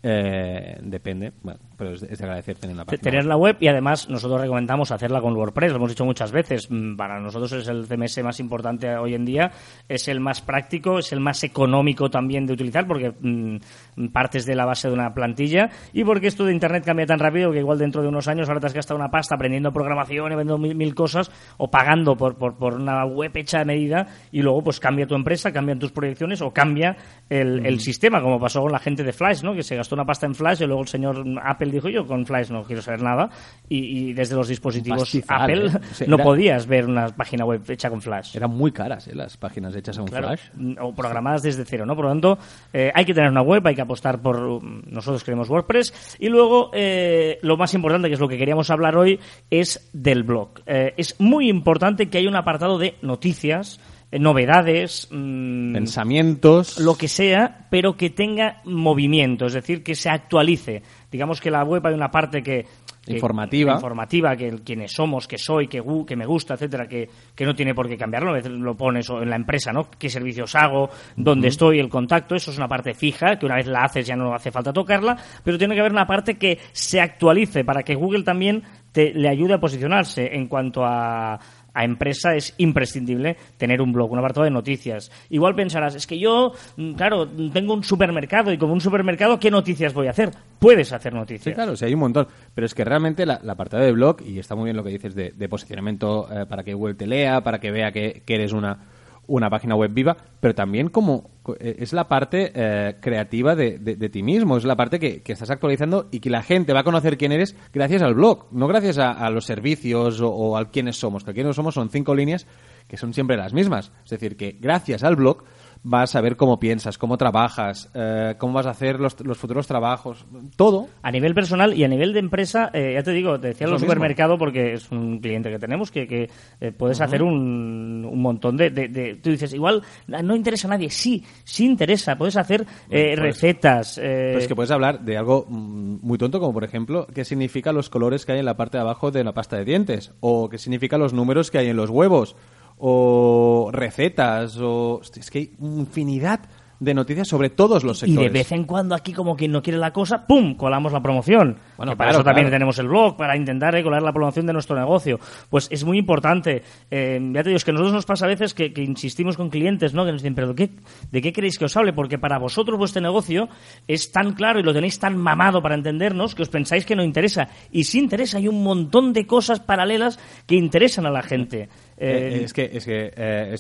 eh, 0.01 0.77
depende, 0.81 1.33
bueno, 1.41 1.59
pero 1.77 1.91
es 1.93 2.01
de, 2.01 2.07
de 2.07 2.23
agradecer 2.23 2.57
tener 2.57 2.75
Te- 2.77 2.85
página 2.85 3.01
tener 3.01 3.25
la 3.25 3.37
web 3.37 3.57
y 3.59 3.67
además 3.67 4.09
nosotros 4.09 4.41
recomendamos 4.41 4.91
hacerla 4.91 5.21
con 5.21 5.35
WordPress, 5.35 5.71
lo 5.71 5.77
hemos 5.77 5.89
dicho 5.89 6.05
muchas 6.05 6.31
veces, 6.31 6.69
Mm, 6.69 6.95
para 6.95 7.19
nosotros 7.19 7.51
es 7.53 7.67
el 7.67 7.85
CMS 7.85 8.23
más 8.23 8.39
importante 8.39 8.95
hoy 8.97 9.13
en 9.13 9.25
día, 9.25 9.51
es 9.87 10.07
el 10.07 10.19
más 10.19 10.41
práctico, 10.41 10.99
es 10.99 11.11
el 11.11 11.19
más 11.19 11.43
económico 11.43 12.09
también 12.09 12.45
de 12.45 12.53
utilizar 12.53 12.87
porque 12.87 13.11
mm, 13.19 14.07
partes 14.11 14.45
de 14.45 14.55
la 14.55 14.65
base 14.65 14.87
de 14.87 14.93
una 14.93 15.13
plantilla 15.13 15.69
y 15.93 16.03
porque 16.03 16.27
esto 16.27 16.45
de 16.45 16.53
Internet 16.53 16.83
cambia 16.85 17.05
tan 17.05 17.19
rápido 17.19 17.51
que 17.51 17.59
igual 17.59 17.77
dentro 17.77 18.01
de 18.01 18.07
unos 18.07 18.27
años 18.27 18.47
ahora 18.47 18.59
te 18.61 18.67
has 18.67 18.73
gastado 18.73 18.99
una 18.99 19.09
pasta 19.09 19.35
aprendiendo 19.35 19.71
programación 19.71 20.31
y 20.31 20.35
vendiendo 20.35 20.57
mil, 20.57 20.75
mil 20.75 20.95
cosas 20.95 21.31
o 21.57 21.69
pagando 21.69 22.15
por, 22.15 22.35
por, 22.37 22.57
por 22.57 22.75
una 22.75 23.05
web 23.05 23.31
hecha 23.35 23.61
a 23.61 23.65
medida 23.65 24.07
y 24.31 24.41
luego 24.41 24.63
pues 24.63 24.79
cambia 24.79 25.05
tu 25.07 25.15
empresa, 25.15 25.51
cambian 25.51 25.79
tus 25.79 25.91
proyecciones 25.91 26.41
o 26.41 26.51
cambia 26.51 26.95
el, 27.29 27.65
el 27.65 27.79
sistema, 27.79 28.21
como 28.21 28.39
pasó 28.39 28.61
con 28.61 28.71
la 28.71 28.79
gente 28.79 29.03
de 29.03 29.13
Flash, 29.13 29.43
¿no? 29.43 29.53
que 29.53 29.63
se 29.63 29.75
gastó 29.75 29.95
una 29.95 30.05
pasta 30.05 30.25
en 30.25 30.35
Flash 30.35 30.61
y 30.61 30.65
luego 30.65 30.81
el 30.81 30.87
señor 30.87 31.23
Apple 31.43 31.64
dijo 31.71 31.89
yo 31.89 32.05
con 32.07 32.25
Flash 32.25 32.49
no 32.49 32.63
quiero 32.63 32.81
saber 32.81 33.01
nada 33.01 33.29
y, 33.69 34.09
y 34.09 34.13
desde 34.13 34.35
los 34.35 34.47
dispositivos 34.47 35.01
pastizal, 35.01 35.41
Apple 35.41 35.65
¿eh? 35.67 35.71
O 35.91 35.93
sea, 35.95 36.07
no 36.07 36.15
era- 36.15 36.23
podías 36.23 36.67
ver 36.67 36.85
una 36.85 37.07
página 37.09 37.45
web 37.45 37.61
hecha 37.67 37.89
con 37.89 38.01
Flash. 38.01 38.35
Eran 38.35 38.51
muy 38.51 38.71
caras 38.71 39.07
¿eh? 39.07 39.15
las 39.15 39.37
páginas 39.37 39.75
hechas 39.75 39.97
en 39.97 40.05
Claro, 40.05 40.27
Flash. 40.27 40.41
mm, 40.55 40.73
o 40.81 40.93
programadas 40.93 41.43
desde 41.43 41.65
cero, 41.65 41.85
¿no? 41.85 41.95
Por 41.95 42.05
lo 42.05 42.11
tanto, 42.11 42.37
eh, 42.73 42.91
hay 42.93 43.05
que 43.05 43.13
tener 43.13 43.29
una 43.29 43.41
web, 43.41 43.65
hay 43.65 43.75
que 43.75 43.81
apostar 43.81 44.21
por... 44.21 44.63
mm, 44.63 44.83
Nosotros 44.91 45.23
queremos 45.23 45.49
WordPress. 45.49 46.17
Y 46.19 46.29
luego, 46.29 46.69
eh, 46.73 47.39
lo 47.41 47.57
más 47.57 47.73
importante, 47.73 48.07
que 48.07 48.13
es 48.15 48.19
lo 48.19 48.27
que 48.27 48.37
queríamos 48.37 48.69
hablar 48.69 48.95
hoy, 48.97 49.19
es 49.49 49.89
del 49.93 50.23
blog. 50.23 50.49
Eh, 50.65 50.93
es 50.97 51.19
muy 51.19 51.49
importante 51.49 52.07
que 52.09 52.17
haya 52.17 52.29
un 52.29 52.35
apartado 52.35 52.77
de 52.77 52.95
noticias, 53.01 53.79
novedades... 54.11 55.07
mm, 55.11 55.73
Pensamientos. 55.73 56.79
lo 56.79 56.95
que 56.95 57.07
sea, 57.07 57.67
pero 57.69 57.95
que 57.97 58.09
tenga 58.09 58.61
movimiento, 58.65 59.45
es 59.47 59.53
decir, 59.53 59.83
que 59.83 59.95
se 59.95 60.09
actualice. 60.09 60.81
Digamos 61.11 61.41
que 61.41 61.51
la 61.51 61.63
web 61.63 61.85
hay 61.85 61.93
una 61.93 62.09
parte 62.11 62.41
que... 62.43 62.65
que- 63.05 63.13
Informativa. 63.13 63.73
informativa, 63.73 64.35
que 64.35 64.51
quiénes 64.65 64.91
somos, 64.93 65.27
que 65.27 65.37
soy, 65.37 65.67
que, 65.67 65.83
que 66.07 66.15
me 66.15 66.25
gusta, 66.25 66.55
etcétera, 66.55 66.87
que, 66.87 67.07
que 67.35 67.45
no 67.45 67.53
tiene 67.53 67.75
por 67.75 67.87
qué 67.87 67.97
cambiarlo, 67.97 68.31
a 68.31 68.35
veces 68.35 68.51
lo 68.51 68.75
pones 68.75 69.07
en 69.09 69.29
la 69.29 69.35
empresa, 69.35 69.71
¿no? 69.71 69.89
¿Qué 69.91 70.09
servicios 70.09 70.55
hago? 70.55 70.89
¿Dónde 71.15 71.49
estoy? 71.49 71.79
El 71.79 71.89
contacto, 71.89 72.33
eso 72.35 72.49
es 72.51 72.57
una 72.57 72.67
parte 72.67 72.93
fija, 72.95 73.37
que 73.37 73.45
una 73.45 73.55
vez 73.57 73.67
la 73.67 73.83
haces 73.83 74.07
ya 74.07 74.15
no 74.15 74.33
hace 74.33 74.51
falta 74.51 74.73
tocarla, 74.73 75.15
pero 75.43 75.57
tiene 75.57 75.75
que 75.75 75.81
haber 75.81 75.91
una 75.91 76.07
parte 76.07 76.35
que 76.37 76.57
se 76.71 76.99
actualice 76.99 77.63
para 77.63 77.83
que 77.83 77.93
Google 77.95 78.23
también 78.23 78.63
te, 78.91 79.13
le 79.13 79.29
ayude 79.29 79.53
a 79.53 79.59
posicionarse 79.59 80.33
en 80.35 80.47
cuanto 80.47 80.83
a 80.83 81.39
a 81.75 81.83
empresa 81.83 82.35
es 82.35 82.55
imprescindible 82.57 83.37
tener 83.57 83.81
un 83.81 83.93
blog, 83.93 84.11
un 84.11 84.17
apartado 84.17 84.45
de 84.45 84.51
noticias. 84.51 85.11
Igual 85.29 85.53
pensarás, 85.53 85.93
es 85.93 86.07
que 86.07 86.17
yo, 86.17 86.53
mm, 86.77 86.93
claro, 86.93 87.27
tengo 87.53 87.73
un 87.73 87.83
supermercado 87.83 88.51
y 88.51 88.57
como 88.57 88.73
un 88.73 88.81
supermercado, 88.81 89.39
¿qué 89.39 89.51
noticias 89.51 89.93
voy 89.93 90.07
a 90.07 90.11
hacer? 90.11 90.31
Puedes 90.57 90.91
hacer 90.93 91.13
noticias. 91.13 91.43
Sí, 91.43 91.53
claro, 91.53 91.75
sí, 91.75 91.85
hay 91.85 91.93
un 91.93 91.99
montón. 91.99 92.27
Pero 92.55 92.65
es 92.65 92.73
que 92.73 92.83
realmente 92.83 93.25
la, 93.25 93.39
la 93.43 93.55
de 93.55 93.91
blog, 93.91 94.21
y 94.25 94.39
está 94.39 94.55
muy 94.55 94.65
bien 94.65 94.77
lo 94.77 94.83
que 94.83 94.91
dices 94.91 95.13
de, 95.13 95.31
de 95.31 95.49
posicionamiento 95.49 96.27
eh, 96.31 96.45
para 96.45 96.63
que 96.63 96.73
Google 96.73 96.95
te 96.95 97.07
lea, 97.07 97.41
para 97.41 97.59
que 97.59 97.71
vea 97.71 97.91
que 97.91 98.23
eres 98.27 98.53
una, 98.53 98.79
una 99.27 99.49
página 99.49 99.75
web 99.75 99.91
viva, 99.93 100.15
pero 100.39 100.53
también 100.55 100.89
como 100.89 101.29
co- 101.43 101.55
eh, 101.59 101.77
es 101.79 101.93
la 101.93 102.07
parte 102.07 102.51
eh, 102.53 102.95
creativa 103.01 103.55
de, 103.55 103.77
de- 103.77 104.09
ti 104.09 104.23
mismo, 104.23 104.57
es 104.57 104.63
la 104.65 104.75
parte 104.75 104.99
que, 104.99 105.21
que 105.21 105.33
estás 105.33 105.49
actualizando 105.49 106.07
y 106.11 106.19
que 106.19 106.29
la 106.29 106.41
gente 106.43 106.73
va 106.73 106.81
a 106.81 106.83
conocer 106.83 107.17
quién 107.17 107.31
eres 107.31 107.55
gracias 107.73 108.01
al 108.01 108.13
blog, 108.13 108.47
no 108.51 108.67
gracias 108.67 108.97
a, 108.97 109.11
a 109.11 109.29
los 109.29 109.45
servicios 109.45 110.21
o, 110.21 110.29
o 110.29 110.57
al 110.57 110.71
quiénes 110.71 110.97
somos, 110.97 111.23
que 111.23 111.33
quiénes 111.33 111.55
somos 111.55 111.73
son 111.73 111.89
cinco 111.89 112.13
líneas 112.15 112.45
que 112.87 112.97
son 112.97 113.13
siempre 113.13 113.35
las 113.35 113.51
mismas. 113.53 113.91
Es 114.03 114.11
decir, 114.11 114.37
que 114.37 114.57
gracias 114.61 115.03
al 115.03 115.15
blog 115.15 115.43
vas 115.87 116.15
a 116.15 116.21
ver 116.21 116.35
cómo 116.35 116.59
piensas, 116.59 116.97
cómo 116.97 117.15
trabajas, 117.17 117.91
eh, 117.93 118.33
cómo 118.39 118.53
vas 118.53 118.65
a 118.65 118.71
hacer 118.71 118.99
los, 118.99 119.15
los 119.23 119.37
futuros 119.37 119.67
trabajos, 119.67 120.25
todo. 120.55 120.87
A 121.03 121.11
nivel 121.11 121.35
personal 121.35 121.75
y 121.75 121.83
a 121.83 121.87
nivel 121.87 122.11
de 122.11 122.19
empresa, 122.19 122.71
eh, 122.73 122.93
ya 122.95 123.03
te 123.03 123.11
digo, 123.11 123.39
te 123.39 123.49
decía 123.49 123.65
Es 123.65 123.71
lo 123.71 123.77
supermercado 123.77 124.37
porque 124.39 124.73
es 124.73 124.89
un 124.91 125.19
cliente 125.19 125.51
que 125.51 125.59
tenemos 125.59 125.91
que, 125.91 126.07
que 126.07 126.29
eh, 126.59 126.71
puedes 126.71 126.99
hacer 127.01 127.21
un, 127.21 128.03
un 128.11 128.21
montón 128.21 128.57
de, 128.57 128.71
de- 128.71 128.87
de- 128.87 129.15
Tú 129.15 129.29
dices, 129.29 129.53
igual 129.53 129.83
no 130.07 130.35
interesa 130.35 130.67
a 130.67 130.71
nadie. 130.71 130.89
Sí, 130.89 131.23
sí 131.43 131.65
interesa. 131.65 132.17
Puedes 132.17 132.35
hacer 132.35 132.61
eh, 132.89 133.13
Pues- 133.15 133.19
recetas. 133.19 133.99
eh, 134.01 134.31
Pues 134.33 134.47
que 134.47 134.55
puedes 134.55 134.71
hablar 134.71 135.01
de 135.01 135.17
algo 135.17 135.45
mm, 135.47 135.97
muy 136.01 136.17
tonto, 136.17 136.39
como 136.39 136.51
por 136.53 136.63
ejemplo, 136.63 137.05
qué 137.13 137.23
significa 137.25 137.71
los 137.71 137.89
colores 137.91 138.25
que 138.25 138.31
hay 138.31 138.39
en 138.39 138.45
la 138.45 138.57
parte 138.57 138.77
de 138.77 138.81
abajo 138.81 139.11
de 139.11 139.23
la 139.23 139.33
pasta 139.33 139.55
de 139.57 139.65
dientes, 139.65 140.13
o 140.19 140.49
qué 140.49 140.57
significa 140.57 140.97
los 140.97 141.13
números 141.13 141.51
que 141.51 141.59
hay 141.59 141.67
en 141.67 141.77
los 141.77 141.91
huevos, 141.91 142.35
o 142.77 143.69
recetas, 143.71 144.57
o... 144.59 145.01
Es 145.01 145.31
que 145.31 145.39
hay 145.39 145.51
infinidad 145.59 146.41
de 146.79 146.93
noticias 146.93 147.27
sobre 147.27 147.49
todos 147.49 147.83
los 147.83 147.97
y 147.97 148.07
sectores. 148.07 148.31
de 148.31 148.37
vez 148.37 148.51
en 148.51 148.65
cuando 148.65 148.95
aquí 148.95 149.13
como 149.13 149.35
quien 149.35 149.51
no 149.51 149.61
quiere 149.61 149.79
la 149.79 149.91
cosa, 149.91 150.27
¡pum! 150.27 150.55
colamos 150.55 150.91
la 150.91 151.01
promoción. 151.01 151.57
Bueno, 151.77 151.93
Que 151.93 151.97
para 151.97 152.09
claro, 152.09 152.19
eso 152.19 152.23
también 152.23 152.45
claro. 152.47 152.55
tenemos 152.55 152.79
el 152.79 152.87
blog, 152.87 153.17
para 153.17 153.37
intentar 153.37 153.81
colar 153.81 154.01
la 154.01 154.11
promoción 154.11 154.45
de 154.45 154.53
nuestro 154.53 154.77
negocio. 154.77 155.19
Pues 155.49 155.67
es 155.71 155.83
muy 155.83 155.97
importante. 155.97 156.63
Eh, 156.91 157.19
ya 157.33 157.43
te 157.43 157.49
digo, 157.49 157.57
es 157.57 157.65
que 157.65 157.71
a 157.71 157.73
nosotros 157.73 157.93
nos 157.93 158.05
pasa 158.05 158.25
a 158.25 158.27
veces 158.27 158.53
que, 158.53 158.73
que 158.73 158.83
insistimos 158.83 159.37
con 159.37 159.49
clientes, 159.49 159.93
¿no? 159.93 160.05
Que 160.05 160.11
nos 160.11 160.21
dicen, 160.21 160.35
pero 160.35 160.49
¿de 160.49 160.55
qué, 160.55 160.69
¿de 161.11 161.21
qué 161.21 161.31
queréis 161.31 161.57
que 161.57 161.65
os 161.65 161.77
hable? 161.77 161.93
Porque 161.93 162.17
para 162.17 162.37
vosotros 162.37 162.77
vuestro 162.77 163.01
negocio 163.01 163.47
es 163.87 164.11
tan 164.11 164.33
claro 164.33 164.59
y 164.59 164.63
lo 164.63 164.73
tenéis 164.73 164.99
tan 164.99 165.17
mamado 165.17 165.61
para 165.61 165.75
entendernos 165.75 166.35
que 166.35 166.43
os 166.43 166.49
pensáis 166.49 166.85
que 166.85 166.95
no 166.95 167.03
interesa. 167.03 167.47
Y 167.71 167.85
sí 167.85 167.99
interesa, 167.99 168.37
hay 168.37 168.47
un 168.47 168.63
montón 168.63 169.13
de 169.13 169.25
cosas 169.25 169.59
paralelas 169.61 170.19
que 170.45 170.55
interesan 170.55 171.05
a 171.05 171.11
la 171.11 171.23
gente. 171.23 171.69
Eh, 171.97 172.41
es 172.43 172.53
que, 172.53 172.69
es 172.73 172.85
que 172.85 173.13
eh, 173.15 173.55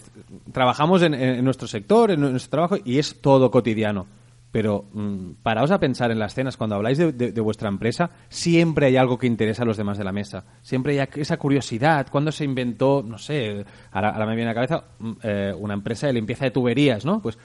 trabajamos 0.51 1.01
en, 1.01 1.43
nuestro 1.43 1.67
sector, 1.67 2.11
en 2.11 2.21
nuestro 2.21 2.49
trabajo, 2.49 2.77
y 2.83 2.99
es 2.99 3.21
todo 3.21 3.49
cotidiano. 3.49 4.07
Pero 4.51 4.85
mm, 4.93 5.31
paraos 5.43 5.71
a 5.71 5.79
pensar 5.79 6.11
en 6.11 6.19
las 6.19 6.33
cenas, 6.33 6.55
cuando 6.55 6.77
habláis 6.77 6.97
de, 6.97 7.41
vuestra 7.41 7.67
empresa, 7.67 8.09
siempre 8.29 8.85
hay 8.85 8.95
algo 8.95 9.17
que 9.17 9.27
interesa 9.27 9.63
a 9.63 9.65
los 9.65 9.75
demás 9.75 9.97
de 9.97 10.05
la 10.05 10.13
mesa. 10.13 10.45
Siempre 10.61 10.97
hay 10.97 11.07
esa 11.15 11.35
curiosidad. 11.35 12.07
¿Cuándo 12.09 12.31
se 12.31 12.45
inventó, 12.45 13.03
no 13.05 13.17
sé, 13.17 13.65
ahora, 13.91 14.25
me 14.25 14.35
viene 14.35 14.51
a 14.51 14.53
la 14.53 14.55
cabeza 14.55 14.85
mm, 14.99 15.11
eh, 15.23 15.53
una 15.57 15.73
empresa 15.73 16.07
de 16.07 16.13
limpieza 16.13 16.45
de 16.45 16.51
tuberías, 16.51 17.03
¿no? 17.03 17.21
Pues, 17.21 17.37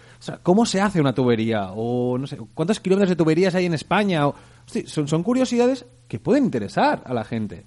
¿cómo 0.44 0.64
se 0.66 0.80
hace 0.80 1.00
una 1.00 1.12
tubería? 1.12 1.73
O, 1.75 2.16
no 2.16 2.28
sé, 2.28 2.38
¿cuántos 2.54 2.78
kilómetros 2.78 3.11
de 3.11 3.16
tuberías 3.16 3.56
hay 3.56 3.66
en 3.66 3.75
España? 3.75 4.28
O, 4.28 4.35
son 4.85 5.23
curiosidades 5.25 5.87
que 6.06 6.20
pueden 6.20 6.44
interesar 6.44 7.02
a 7.04 7.12
la 7.12 7.25
gente. 7.25 7.64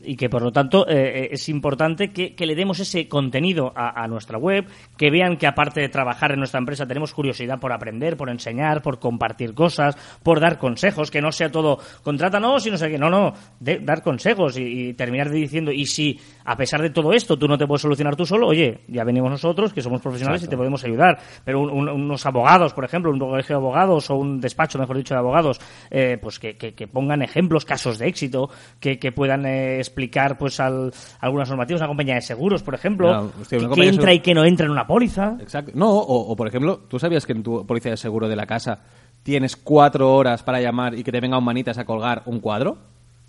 Y 0.00 0.16
que 0.16 0.28
por 0.28 0.42
lo 0.42 0.52
tanto 0.52 0.88
eh, 0.88 1.24
eh, 1.24 1.28
es 1.32 1.48
importante 1.48 2.12
que, 2.12 2.34
le 2.46 2.54
demos 2.54 2.80
ese 2.80 3.08
contenido 3.08 3.72
a, 3.74 4.06
nuestra 4.08 4.38
web, 4.38 4.66
que 4.96 5.10
vean 5.10 5.36
que 5.36 5.46
aparte 5.46 5.80
de 5.80 5.88
trabajar 5.88 6.32
en 6.32 6.38
nuestra 6.38 6.58
empresa 6.58 6.86
tenemos 6.86 7.12
curiosidad 7.12 7.58
por 7.58 7.72
aprender, 7.72 8.16
por 8.16 8.30
enseñar, 8.30 8.80
por 8.80 8.98
compartir 8.98 9.52
cosas, 9.54 9.96
por 10.22 10.40
dar 10.40 10.56
consejos, 10.56 11.10
que 11.10 11.20
no 11.20 11.30
sea 11.30 11.50
todo 11.50 11.78
contrátanos 12.02 12.66
y 12.66 12.70
no 12.70 12.78
sé 12.78 12.88
qué, 12.90 12.96
no, 12.96 13.10
no, 13.10 13.34
de, 13.60 13.80
dar 13.80 14.02
consejos 14.02 14.56
y, 14.56 14.94
terminar 14.94 15.30
diciendo, 15.30 15.70
y 15.72 15.84
si 15.84 16.18
a 16.44 16.56
pesar 16.56 16.80
de 16.80 16.90
todo 16.90 17.12
esto 17.12 17.38
tú 17.38 17.46
no 17.46 17.58
te 17.58 17.66
puedes 17.66 17.82
solucionar 17.82 18.16
tú 18.16 18.24
solo, 18.24 18.46
oye, 18.46 18.80
ya 18.88 19.04
venimos 19.04 19.30
nosotros 19.30 19.72
que 19.72 19.82
somos 19.82 20.00
profesionales 20.00 20.42
y 20.42 20.48
te 20.48 20.56
podemos 20.56 20.82
ayudar, 20.84 21.18
pero 21.44 21.60
unos 21.60 22.24
abogados, 22.24 22.72
por 22.72 22.84
ejemplo, 22.84 23.10
un 23.10 23.18
colegio 23.18 23.56
de 23.56 23.62
abogados 23.62 24.08
o 24.10 24.16
un 24.16 24.40
despacho, 24.40 24.78
mejor 24.78 24.96
dicho, 24.96 25.14
de 25.14 25.20
abogados, 25.20 25.60
eh, 25.90 26.18
pues 26.20 26.38
que, 26.38 26.88
pongan 26.90 27.22
ejemplos, 27.22 27.64
casos 27.64 27.98
de 27.98 28.08
éxito, 28.08 28.48
que, 28.80 28.96
puedan 29.12 29.46
explicar 29.88 30.38
pues 30.38 30.60
al, 30.60 30.92
algunas 31.20 31.48
normativas, 31.48 31.80
una 31.80 31.88
compañía 31.88 32.14
de 32.14 32.22
seguros, 32.22 32.62
por 32.62 32.74
ejemplo, 32.74 33.32
que, 33.48 33.56
entra 33.56 34.12
y 34.12 34.20
que 34.20 34.34
no 34.34 34.44
entra 34.44 34.66
en 34.66 34.72
una 34.72 34.86
póliza. 34.86 35.36
Exacto. 35.40 35.72
No, 35.74 35.90
o, 35.90 36.36
por 36.36 36.48
ejemplo, 36.48 36.80
¿tú 36.88 36.98
sabías 36.98 37.26
que 37.26 37.32
en 37.32 37.42
tu 37.42 37.66
póliza 37.66 37.90
de 37.90 37.96
seguro 37.96 38.28
de 38.28 38.36
la 38.36 38.46
casa 38.46 38.80
tienes 39.22 39.56
cuatro 39.56 40.14
horas 40.14 40.42
para 40.42 40.60
llamar 40.60 40.94
y 40.94 41.02
que 41.02 41.12
te 41.12 41.20
venga 41.20 41.38
un 41.38 41.44
manitas 41.44 41.78
a 41.78 41.84
colgar 41.84 42.22
un 42.26 42.40
cuadro? 42.40 42.78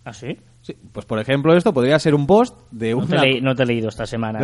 ¿Ah, 0.05 0.13
sí? 0.13 0.37
Sí, 0.61 0.75
pues 0.91 1.05
por 1.05 1.19
ejemplo 1.19 1.55
esto 1.55 1.73
podría 1.73 1.97
ser 1.99 2.15
un 2.15 2.27
post 2.27 2.57
de 2.71 2.93
un... 2.93 3.07
No, 3.41 3.55
te 3.55 3.63
he 3.63 3.65
leído 3.65 3.89
esta 3.89 4.05
semana. 4.05 4.39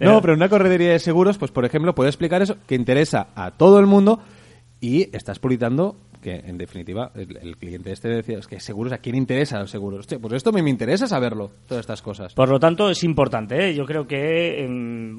no, 0.00 0.20
pero 0.22 0.34
una 0.34 0.48
corredería 0.48 0.92
de 0.92 0.98
seguros, 0.98 1.38
pues 1.38 1.50
por 1.50 1.64
ejemplo 1.64 1.94
puede 1.94 2.10
explicar 2.10 2.40
eso 2.40 2.56
que 2.66 2.74
interesa 2.74 3.28
a 3.34 3.50
todo 3.52 3.78
el 3.78 3.86
mundo 3.86 4.20
y 4.80 5.14
estás 5.16 5.38
publicando 5.38 5.96
que 6.20 6.34
en 6.34 6.58
definitiva 6.58 7.10
el, 7.14 7.56
cliente 7.56 7.92
este 7.92 8.08
decía, 8.08 8.38
es 8.38 8.46
que 8.46 8.60
seguros, 8.60 8.92
¿a 8.92 8.98
quién 8.98 9.16
interesa 9.16 9.58
los 9.58 9.70
seguros? 9.70 10.00
Hostia, 10.00 10.18
pues 10.18 10.34
esto 10.34 10.52
me, 10.52 10.62
me, 10.62 10.70
interesa 10.70 11.06
saberlo, 11.06 11.50
todas 11.66 11.80
estas 11.80 12.02
cosas. 12.02 12.34
Por 12.34 12.48
lo 12.48 12.58
tanto, 12.58 12.90
es 12.90 13.02
importante, 13.04 13.68
¿eh? 13.68 13.74
yo 13.74 13.84
creo 13.84 14.06
que 14.06 14.64
em, 14.64 15.16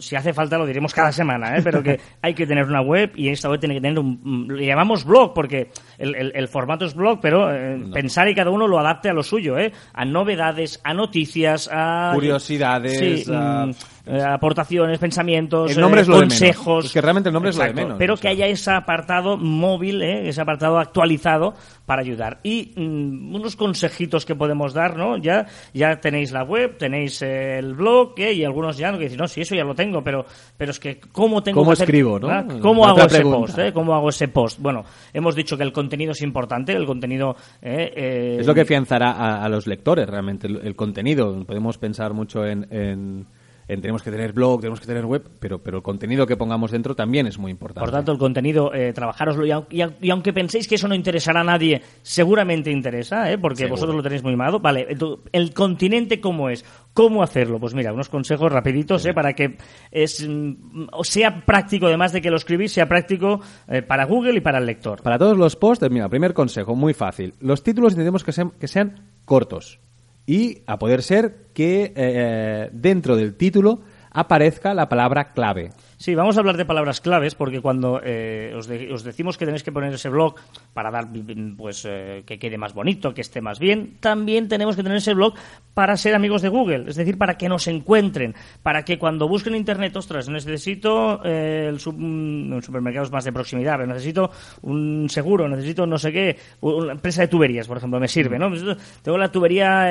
si 0.00 0.16
hace 0.16 0.32
falta 0.32 0.58
lo 0.58 0.66
diremos 0.66 0.94
cada 0.94 1.12
semana, 1.12 1.56
¿eh? 1.56 1.60
pero 1.62 1.82
que 1.82 1.98
hay 2.22 2.34
que 2.34 2.46
tener 2.46 2.64
una 2.64 2.80
web 2.80 3.12
y 3.14 3.28
esta 3.28 3.48
web 3.48 3.60
tiene 3.60 3.74
que 3.74 3.80
tener 3.80 3.98
un... 3.98 4.48
Le 4.48 4.66
llamamos 4.66 5.04
blog 5.04 5.34
porque 5.34 5.70
el, 5.98 6.32
el, 6.34 6.48
formato 6.48 6.84
es 6.84 6.94
blog, 6.94 7.20
pero 7.20 7.52
eh, 7.54 7.82
pensar 7.92 8.28
y 8.28 8.34
cada 8.34 8.50
uno 8.50 8.66
lo 8.66 8.78
adapte 8.78 9.08
a 9.08 9.12
lo 9.12 9.22
suyo, 9.22 9.58
¿eh? 9.58 9.72
a 9.92 10.04
novedades, 10.04 10.80
a 10.84 10.94
noticias, 10.94 11.68
a... 11.72 12.12
Curiosidades, 12.14 13.28
a... 13.28 13.70
Eh, 14.06 14.20
aportaciones, 14.20 14.98
pensamientos, 14.98 15.70
el 15.70 15.80
nombre 15.80 16.02
eh, 16.02 16.04
consejos. 16.04 16.84
Es 16.84 16.92
que 16.92 17.00
realmente 17.00 17.30
el 17.30 17.32
nombre 17.32 17.50
es 17.50 17.56
lo 17.56 17.64
de 17.64 17.72
menos. 17.72 17.96
Pero 17.98 18.18
que 18.18 18.28
haya 18.28 18.46
ese 18.46 18.70
apartado 18.70 19.38
móvil, 19.38 20.02
eh, 20.02 20.28
ese 20.28 20.42
apartado 20.42 20.78
actualizado 20.78 21.54
para 21.86 22.02
ayudar. 22.02 22.38
Y 22.42 22.74
mm, 22.76 23.34
unos 23.34 23.56
consejitos 23.56 24.26
que 24.26 24.34
podemos 24.34 24.74
dar, 24.74 24.98
¿no? 24.98 25.16
Ya, 25.16 25.46
ya 25.72 26.00
tenéis 26.00 26.32
la 26.32 26.42
web, 26.42 26.76
tenéis 26.76 27.22
el 27.22 27.72
blog, 27.72 28.18
y 28.18 28.44
algunos 28.44 28.76
ya 28.76 28.92
no 28.92 28.98
que 28.98 29.04
dicen, 29.04 29.18
no, 29.18 29.26
sí, 29.26 29.40
eso 29.40 29.54
ya 29.54 29.64
lo 29.64 29.74
tengo, 29.74 30.04
pero, 30.04 30.26
pero 30.58 30.72
es 30.72 30.78
que 30.78 31.00
¿cómo 31.00 31.42
tengo 31.42 31.60
¿Cómo 31.60 31.72
que 31.74 31.82
escribo, 31.82 32.18
¿no? 32.18 32.60
¿Cómo 32.60 32.86
hago 32.86 33.06
ese 33.06 33.22
post? 33.22 33.58
¿Cómo 33.72 33.94
hago 33.94 34.10
ese 34.10 34.28
post? 34.28 34.60
Bueno, 34.60 34.84
hemos 35.14 35.34
dicho 35.34 35.56
que 35.56 35.62
el 35.62 35.72
contenido 35.72 36.12
es 36.12 36.20
importante, 36.20 36.72
el 36.72 36.84
contenido... 36.84 37.36
es 37.62 38.46
lo 38.46 38.54
que 38.54 38.60
afianzará 38.60 39.42
a, 39.42 39.48
los 39.48 39.66
lectores, 39.66 40.06
realmente, 40.06 40.46
el, 40.46 40.76
contenido. 40.76 41.42
Podemos 41.46 41.78
pensar 41.78 42.12
mucho 42.12 42.44
en 42.44 43.26
tenemos 43.66 44.02
que 44.02 44.10
tener 44.10 44.32
blog, 44.32 44.60
tenemos 44.60 44.80
que 44.80 44.86
tener 44.86 45.04
web, 45.04 45.28
pero, 45.40 45.58
pero 45.58 45.78
el 45.78 45.82
contenido 45.82 46.26
que 46.26 46.36
pongamos 46.36 46.70
dentro 46.70 46.94
también 46.94 47.26
es 47.26 47.38
muy 47.38 47.50
importante. 47.50 47.80
Por 47.80 47.90
tanto, 47.90 48.12
el 48.12 48.18
contenido, 48.18 48.72
eh, 48.74 48.92
trabajároslo. 48.92 49.46
Y, 49.46 49.82
y, 50.00 50.10
aunque 50.10 50.32
penséis 50.32 50.68
que 50.68 50.74
eso 50.76 50.88
no 50.88 50.94
interesará 50.94 51.40
a 51.40 51.44
nadie, 51.44 51.82
seguramente 52.02 52.70
interesa, 52.70 53.30
¿eh? 53.30 53.38
porque 53.38 53.66
vosotros 53.66 53.96
lo 53.96 54.02
tenéis 54.02 54.22
muy 54.22 54.36
malo. 54.36 54.60
Vale, 54.60 54.86
el 55.32 55.54
continente, 55.54 56.20
¿cómo 56.20 56.50
es? 56.50 56.64
¿Cómo 56.94 57.22
hacerlo? 57.22 57.58
Pues 57.58 57.74
mira, 57.74 57.92
unos 57.92 58.08
consejos 58.08 58.52
rapiditos 58.52 59.04
¿eh? 59.04 59.12
para 59.12 59.32
que 59.32 59.56
es, 59.90 60.26
mm, 60.26 60.86
sea 61.02 61.44
práctico, 61.44 61.86
además 61.86 62.12
de 62.12 62.22
que 62.22 62.30
lo 62.30 62.36
escribís, 62.36 62.72
sea 62.72 62.88
práctico 62.88 63.40
eh, 63.68 63.82
para 63.82 64.04
Google 64.04 64.36
y 64.36 64.40
para 64.40 64.58
el 64.58 64.66
lector. 64.66 65.02
Para 65.02 65.18
todos 65.18 65.36
los 65.36 65.56
posts, 65.56 65.90
mira, 65.90 66.08
primer 66.08 66.34
consejo, 66.34 66.76
muy 66.76 66.94
fácil. 66.94 67.34
Los 67.40 67.62
títulos 67.62 67.96
tenemos 67.96 68.22
que, 68.22 68.32
sean, 68.32 68.50
que 68.50 68.68
sean 68.68 69.10
cortos 69.24 69.80
y 70.26 70.62
a 70.66 70.78
poder 70.78 71.02
ser 71.02 71.46
que 71.52 71.92
eh, 71.94 72.70
dentro 72.72 73.16
del 73.16 73.34
título 73.34 73.80
aparezca 74.10 74.74
la 74.74 74.88
palabra 74.88 75.32
clave. 75.32 75.72
Sí, 76.04 76.14
vamos 76.14 76.36
a 76.36 76.40
hablar 76.40 76.58
de 76.58 76.66
palabras 76.66 77.00
claves 77.00 77.34
porque 77.34 77.62
cuando 77.62 77.98
eh, 78.04 78.52
os, 78.54 78.68
decimos 79.04 79.38
que 79.38 79.46
tenéis 79.46 79.62
que 79.62 79.72
poner 79.72 79.90
ese 79.94 80.10
blog 80.10 80.34
para 80.74 80.90
dar, 80.90 81.08
pues, 81.56 81.86
eh, 81.88 82.24
que 82.26 82.38
quede 82.38 82.58
más 82.58 82.74
bonito, 82.74 83.14
que 83.14 83.22
esté 83.22 83.40
más 83.40 83.58
bien, 83.58 83.96
también 84.00 84.46
tenemos 84.46 84.76
que 84.76 84.82
tener 84.82 84.98
ese 84.98 85.14
blog 85.14 85.32
para 85.72 85.96
ser 85.96 86.14
amigos 86.14 86.42
de 86.42 86.50
Google, 86.50 86.84
es 86.88 86.96
decir, 86.96 87.16
para 87.16 87.38
que 87.38 87.48
nos 87.48 87.68
encuentren, 87.68 88.34
para 88.62 88.84
que 88.84 88.98
cuando 88.98 89.26
busquen 89.28 89.56
internet, 89.56 89.96
ostras, 89.96 90.28
necesito 90.28 91.24
eh, 91.24 91.70
el 91.70 91.78
un 91.86 92.60
supermercado 92.62 93.08
más 93.10 93.24
de 93.24 93.32
proximidad, 93.32 93.76
pero 93.78 93.86
necesito 93.86 94.30
un 94.60 95.08
seguro, 95.08 95.48
necesito 95.48 95.86
no 95.86 95.96
sé 95.96 96.12
qué, 96.12 96.36
una 96.60 96.92
empresa 96.92 97.22
de 97.22 97.28
tuberías, 97.28 97.66
por 97.66 97.78
ejemplo, 97.78 97.98
me 97.98 98.08
sirve, 98.08 98.38
¿no? 98.38 98.52
Tengo 99.02 99.16
la 99.16 99.32
tubería, 99.32 99.86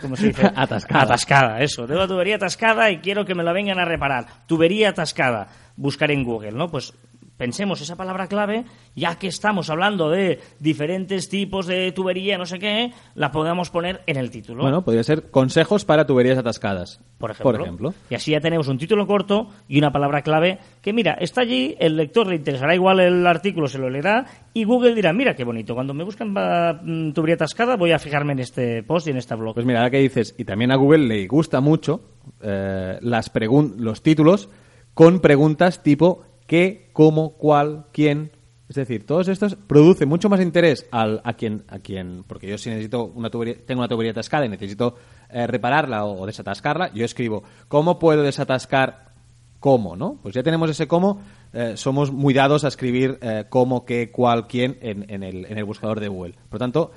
¿cómo 0.00 0.16
se 0.16 0.28
dice? 0.28 0.46
atascada. 0.56 1.02
Atascada, 1.02 1.60
eso. 1.60 1.86
Tengo 1.86 2.00
la 2.00 2.08
tubería 2.08 2.36
atascada 2.36 2.90
y 2.90 2.98
quiero 2.98 3.26
que 3.26 3.34
me 3.34 3.44
la 3.44 3.52
vengan 3.58 3.80
a 3.80 3.84
reparar. 3.84 4.26
Tubería 4.46 4.90
atascada. 4.90 5.48
Buscar 5.76 6.10
en 6.10 6.24
Google, 6.24 6.52
¿no? 6.52 6.70
Pues 6.70 6.94
pensemos 7.38 7.80
esa 7.80 7.96
palabra 7.96 8.26
clave, 8.26 8.64
ya 8.94 9.18
que 9.18 9.28
estamos 9.28 9.70
hablando 9.70 10.10
de 10.10 10.40
diferentes 10.58 11.30
tipos 11.30 11.66
de 11.66 11.92
tubería, 11.92 12.36
no 12.36 12.44
sé 12.44 12.58
qué, 12.58 12.92
la 13.14 13.30
podamos 13.30 13.70
poner 13.70 14.02
en 14.06 14.18
el 14.18 14.30
título. 14.30 14.62
Bueno, 14.62 14.84
podría 14.84 15.04
ser 15.04 15.30
consejos 15.30 15.86
para 15.86 16.06
tuberías 16.06 16.36
atascadas. 16.36 17.00
Por 17.16 17.30
ejemplo. 17.30 17.94
Y 18.10 18.14
así 18.14 18.32
ya 18.32 18.40
tenemos 18.40 18.68
un 18.68 18.78
título 18.78 19.06
corto 19.06 19.48
y 19.68 19.78
una 19.78 19.92
palabra 19.92 20.22
clave 20.22 20.58
que, 20.82 20.92
mira, 20.92 21.14
está 21.14 21.40
allí, 21.40 21.76
el 21.78 21.96
lector 21.96 22.26
le 22.26 22.36
interesará 22.36 22.74
igual 22.74 23.00
el 23.00 23.26
artículo, 23.26 23.68
se 23.68 23.78
lo 23.78 23.88
leerá 23.88 24.26
y 24.52 24.64
Google 24.64 24.94
dirá, 24.94 25.12
mira 25.12 25.34
qué 25.34 25.44
bonito, 25.44 25.74
cuando 25.74 25.94
me 25.94 26.04
buscan 26.04 26.32
mm, 26.32 27.12
tubería 27.12 27.36
atascada 27.36 27.76
voy 27.76 27.92
a 27.92 27.98
fijarme 27.98 28.32
en 28.32 28.40
este 28.40 28.82
post 28.82 29.06
y 29.06 29.10
en 29.10 29.16
este 29.16 29.34
blog. 29.36 29.54
Pues 29.54 29.66
mira, 29.66 29.80
ahora 29.80 29.90
que 29.90 29.98
dices, 29.98 30.34
y 30.36 30.44
también 30.44 30.72
a 30.72 30.76
Google 30.76 31.06
le 31.06 31.26
gusta 31.26 31.60
mucho 31.60 32.00
eh, 32.42 32.98
las 33.00 33.32
los 33.78 34.02
títulos 34.02 34.48
con 34.94 35.20
preguntas 35.20 35.82
tipo 35.82 36.24
qué, 36.48 36.88
cómo, 36.92 37.34
cuál, 37.34 37.84
quién. 37.92 38.32
Es 38.68 38.74
decir, 38.74 39.06
todos 39.06 39.28
estos 39.28 39.54
producen 39.54 40.08
mucho 40.08 40.28
más 40.28 40.40
interés 40.40 40.86
al, 40.90 41.20
a 41.24 41.34
quien, 41.34 41.64
a 41.68 41.78
quien, 41.78 42.24
porque 42.26 42.48
yo 42.48 42.58
si 42.58 42.70
necesito 42.70 43.04
una 43.04 43.30
tubería, 43.30 43.54
tengo 43.64 43.80
una 43.80 43.88
tubería 43.88 44.10
atascada 44.10 44.44
y 44.44 44.48
necesito 44.48 44.96
eh, 45.30 45.46
repararla 45.46 46.04
o, 46.04 46.26
desatascarla, 46.26 46.92
yo 46.92 47.04
escribo 47.04 47.44
cómo 47.68 47.98
puedo 47.98 48.22
desatascar 48.22 49.12
cómo, 49.60 49.96
¿no? 49.96 50.18
Pues 50.22 50.34
ya 50.34 50.42
tenemos 50.42 50.68
ese 50.68 50.86
cómo, 50.86 51.22
eh, 51.52 51.74
somos 51.76 52.12
muy 52.12 52.34
dados 52.34 52.64
a 52.64 52.68
escribir 52.68 53.18
cómo, 53.48 53.84
qué, 53.84 54.10
cuál, 54.10 54.46
quién 54.48 54.78
en, 54.82 55.06
en, 55.08 55.22
el, 55.22 55.46
en 55.46 55.56
el 55.56 55.64
buscador 55.64 56.00
de 56.00 56.08
Google. 56.08 56.34
Por 56.48 56.54
lo 56.54 56.58
tanto, 56.58 56.90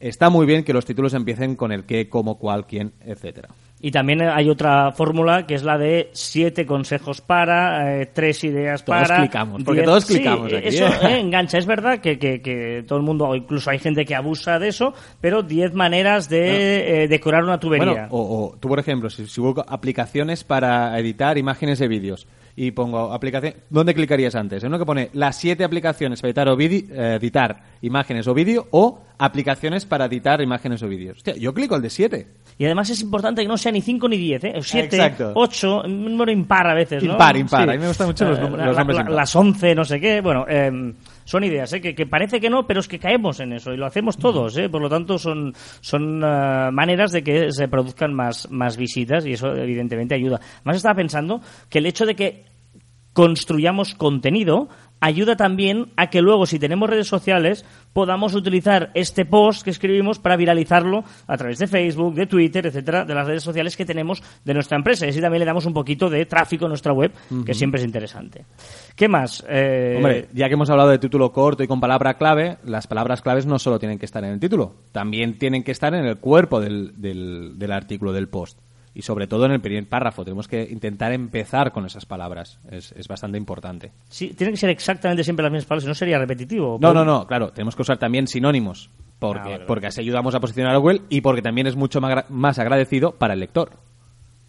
está 0.00 0.30
muy 0.30 0.46
bien 0.46 0.64
que 0.64 0.72
los 0.72 0.84
títulos 0.84 1.12
empiecen 1.14 1.56
con 1.56 1.72
el 1.72 1.84
qué, 1.84 2.08
cómo, 2.08 2.38
cuál, 2.38 2.66
quién, 2.66 2.92
etcétera. 3.00 3.48
Y 3.80 3.92
también 3.92 4.22
hay 4.22 4.50
otra 4.50 4.90
fórmula 4.90 5.46
que 5.46 5.54
es 5.54 5.62
la 5.62 5.78
de 5.78 6.10
siete 6.12 6.66
consejos 6.66 7.20
para, 7.20 8.00
eh, 8.00 8.06
tres 8.12 8.42
ideas 8.42 8.84
todos 8.84 9.02
para. 9.02 9.20
Clicamos, 9.20 9.62
porque 9.62 9.82
todos 9.82 10.04
clicamos. 10.04 10.52
Aquí, 10.52 10.68
eso 10.68 10.86
¿eh? 10.86 11.20
engancha. 11.20 11.58
Es 11.58 11.66
verdad 11.66 12.00
que, 12.00 12.18
que, 12.18 12.84
todo 12.86 12.98
el 12.98 13.04
mundo, 13.04 13.32
incluso 13.36 13.70
hay 13.70 13.78
gente 13.78 14.04
que 14.04 14.16
abusa 14.16 14.58
de 14.58 14.68
eso, 14.68 14.94
pero 15.20 15.42
diez 15.42 15.74
maneras 15.74 16.28
de 16.28 17.04
eh, 17.04 17.08
decorar 17.08 17.44
una 17.44 17.60
tubería. 17.60 17.86
Bueno, 17.86 18.08
o, 18.10 18.56
tú, 18.58 18.68
por 18.68 18.80
ejemplo, 18.80 19.10
si, 19.10 19.26
si 19.26 19.40
busco 19.40 19.64
aplicaciones 19.66 20.42
para 20.42 20.98
editar 20.98 21.38
imágenes 21.38 21.78
de 21.78 21.86
vídeos 21.86 22.26
y 22.56 22.72
pongo 22.72 23.12
aplicación, 23.12 23.54
¿dónde 23.70 23.94
clicarías 23.94 24.34
antes? 24.34 24.64
En 24.64 24.70
uno 24.70 24.80
que 24.80 24.86
pone 24.86 25.10
las 25.12 25.36
siete 25.36 25.62
aplicaciones 25.62 26.20
para 26.20 26.30
editar, 26.30 26.48
o 26.48 26.58
editar 26.60 27.62
imágenes 27.82 28.26
o 28.26 28.34
vídeo 28.34 28.66
o 28.72 29.02
aplicaciones 29.18 29.86
para 29.86 30.06
editar 30.06 30.40
imágenes 30.40 30.82
o 30.82 30.88
vídeos. 30.88 31.18
Hostia, 31.18 31.36
yo 31.36 31.54
clico 31.54 31.76
el 31.76 31.82
de 31.82 31.90
siete. 31.90 32.26
Y 32.58 32.64
además 32.64 32.90
es 32.90 33.00
importante 33.02 33.42
que 33.42 33.48
no 33.48 33.56
sea 33.56 33.70
ni 33.70 33.80
5 33.80 34.08
ni 34.08 34.16
10, 34.16 34.44
¿eh? 34.44 34.52
7, 34.60 35.14
8, 35.32 35.82
un 35.84 36.04
número 36.06 36.32
impar 36.32 36.66
a 36.66 36.74
veces, 36.74 37.04
¿no? 37.04 37.12
Impar, 37.12 37.36
impar. 37.36 37.70
A 37.70 37.72
mí 37.72 37.78
me 37.78 37.86
gustan 37.86 38.08
mucho 38.08 38.24
los, 38.24 38.36
eh, 38.36 38.50
los 38.50 38.76
nombres 38.76 39.08
Las 39.08 39.36
11, 39.36 39.74
no 39.76 39.84
sé 39.84 40.00
qué. 40.00 40.20
Bueno, 40.20 40.44
eh, 40.48 40.92
son 41.24 41.44
ideas, 41.44 41.72
¿eh? 41.74 41.80
Que, 41.80 41.94
que, 41.94 42.06
parece 42.06 42.40
que 42.40 42.50
no, 42.50 42.66
pero 42.66 42.80
es 42.80 42.88
que 42.88 42.98
caemos 42.98 43.38
en 43.38 43.52
eso 43.52 43.72
y 43.72 43.76
lo 43.76 43.86
hacemos 43.86 44.18
todos, 44.18 44.56
¿eh? 44.58 44.68
Por 44.68 44.82
lo 44.82 44.88
tanto, 44.88 45.18
son, 45.18 45.54
son 45.80 46.24
uh, 46.24 46.72
maneras 46.72 47.12
de 47.12 47.22
que 47.22 47.52
se 47.52 47.68
produzcan 47.68 48.12
más, 48.12 48.50
más 48.50 48.76
visitas 48.76 49.24
y 49.24 49.34
eso 49.34 49.54
evidentemente 49.54 50.16
ayuda. 50.16 50.40
Más 50.64 50.76
estaba 50.76 50.96
pensando 50.96 51.40
que 51.70 51.78
el 51.78 51.86
hecho 51.86 52.06
de 52.06 52.16
que 52.16 52.44
construyamos 53.12 53.94
contenido 53.94 54.68
ayuda 55.00 55.36
también 55.36 55.92
a 55.96 56.10
que 56.10 56.22
luego, 56.22 56.46
si 56.46 56.58
tenemos 56.58 56.88
redes 56.88 57.08
sociales, 57.08 57.64
podamos 57.92 58.34
utilizar 58.34 58.90
este 58.94 59.24
post 59.24 59.62
que 59.62 59.70
escribimos 59.70 60.18
para 60.18 60.36
viralizarlo 60.36 61.04
a 61.26 61.36
través 61.36 61.58
de 61.58 61.66
Facebook, 61.66 62.14
de 62.14 62.26
Twitter, 62.26 62.66
etcétera, 62.66 63.04
de 63.04 63.14
las 63.14 63.26
redes 63.26 63.42
sociales 63.42 63.76
que 63.76 63.84
tenemos 63.84 64.22
de 64.44 64.54
nuestra 64.54 64.76
empresa. 64.76 65.06
Y 65.06 65.10
así 65.10 65.20
también 65.20 65.40
le 65.40 65.46
damos 65.46 65.66
un 65.66 65.74
poquito 65.74 66.08
de 66.08 66.26
tráfico 66.26 66.66
a 66.66 66.68
nuestra 66.68 66.92
web, 66.92 67.12
que 67.44 67.54
siempre 67.54 67.80
es 67.80 67.86
interesante. 67.86 68.44
¿Qué 68.94 69.08
más? 69.08 69.44
Eh, 69.48 69.94
Hombre, 69.96 70.28
ya 70.32 70.48
que 70.48 70.54
hemos 70.54 70.70
hablado 70.70 70.90
de 70.90 70.98
título 70.98 71.32
corto 71.32 71.62
y 71.62 71.66
con 71.66 71.80
palabra 71.80 72.14
clave, 72.14 72.58
las 72.64 72.86
palabras 72.86 73.22
claves 73.22 73.46
no 73.46 73.58
solo 73.58 73.78
tienen 73.78 73.98
que 73.98 74.06
estar 74.06 74.24
en 74.24 74.32
el 74.32 74.40
título, 74.40 74.74
también 74.92 75.38
tienen 75.38 75.64
que 75.64 75.72
estar 75.72 75.94
en 75.94 76.04
el 76.04 76.18
cuerpo 76.18 76.60
del, 76.60 77.00
del, 77.00 77.58
del 77.58 77.72
artículo, 77.72 78.12
del 78.12 78.28
post. 78.28 78.58
Y 78.94 79.02
sobre 79.02 79.26
todo 79.26 79.46
en 79.46 79.52
el 79.52 79.60
primer 79.60 79.86
párrafo. 79.88 80.24
Tenemos 80.24 80.48
que 80.48 80.62
intentar 80.70 81.12
empezar 81.12 81.72
con 81.72 81.86
esas 81.86 82.04
palabras. 82.06 82.58
Es, 82.70 82.92
es 82.92 83.06
bastante 83.06 83.38
importante. 83.38 83.92
Sí, 84.08 84.34
tienen 84.34 84.54
que 84.54 84.60
ser 84.60 84.70
exactamente 84.70 85.22
siempre 85.22 85.42
las 85.44 85.52
mismas 85.52 85.66
palabras, 85.66 85.84
si 85.84 85.88
no 85.88 85.94
sería 85.94 86.18
repetitivo. 86.18 86.78
No, 86.80 86.92
no, 86.92 87.04
no, 87.04 87.26
claro. 87.26 87.50
Tenemos 87.52 87.76
que 87.76 87.82
usar 87.82 87.98
también 87.98 88.26
sinónimos. 88.26 88.90
Porque, 89.18 89.38
Ah, 89.40 89.42
vale, 89.44 89.54
vale. 89.56 89.66
porque 89.66 89.86
así 89.88 90.00
ayudamos 90.00 90.34
a 90.34 90.40
posicionar 90.40 90.74
a 90.74 90.78
Google 90.78 91.02
y 91.08 91.20
porque 91.20 91.42
también 91.42 91.66
es 91.66 91.74
mucho 91.76 92.00
más 92.28 92.58
agradecido 92.58 93.12
para 93.12 93.34
el 93.34 93.40
lector. 93.40 93.70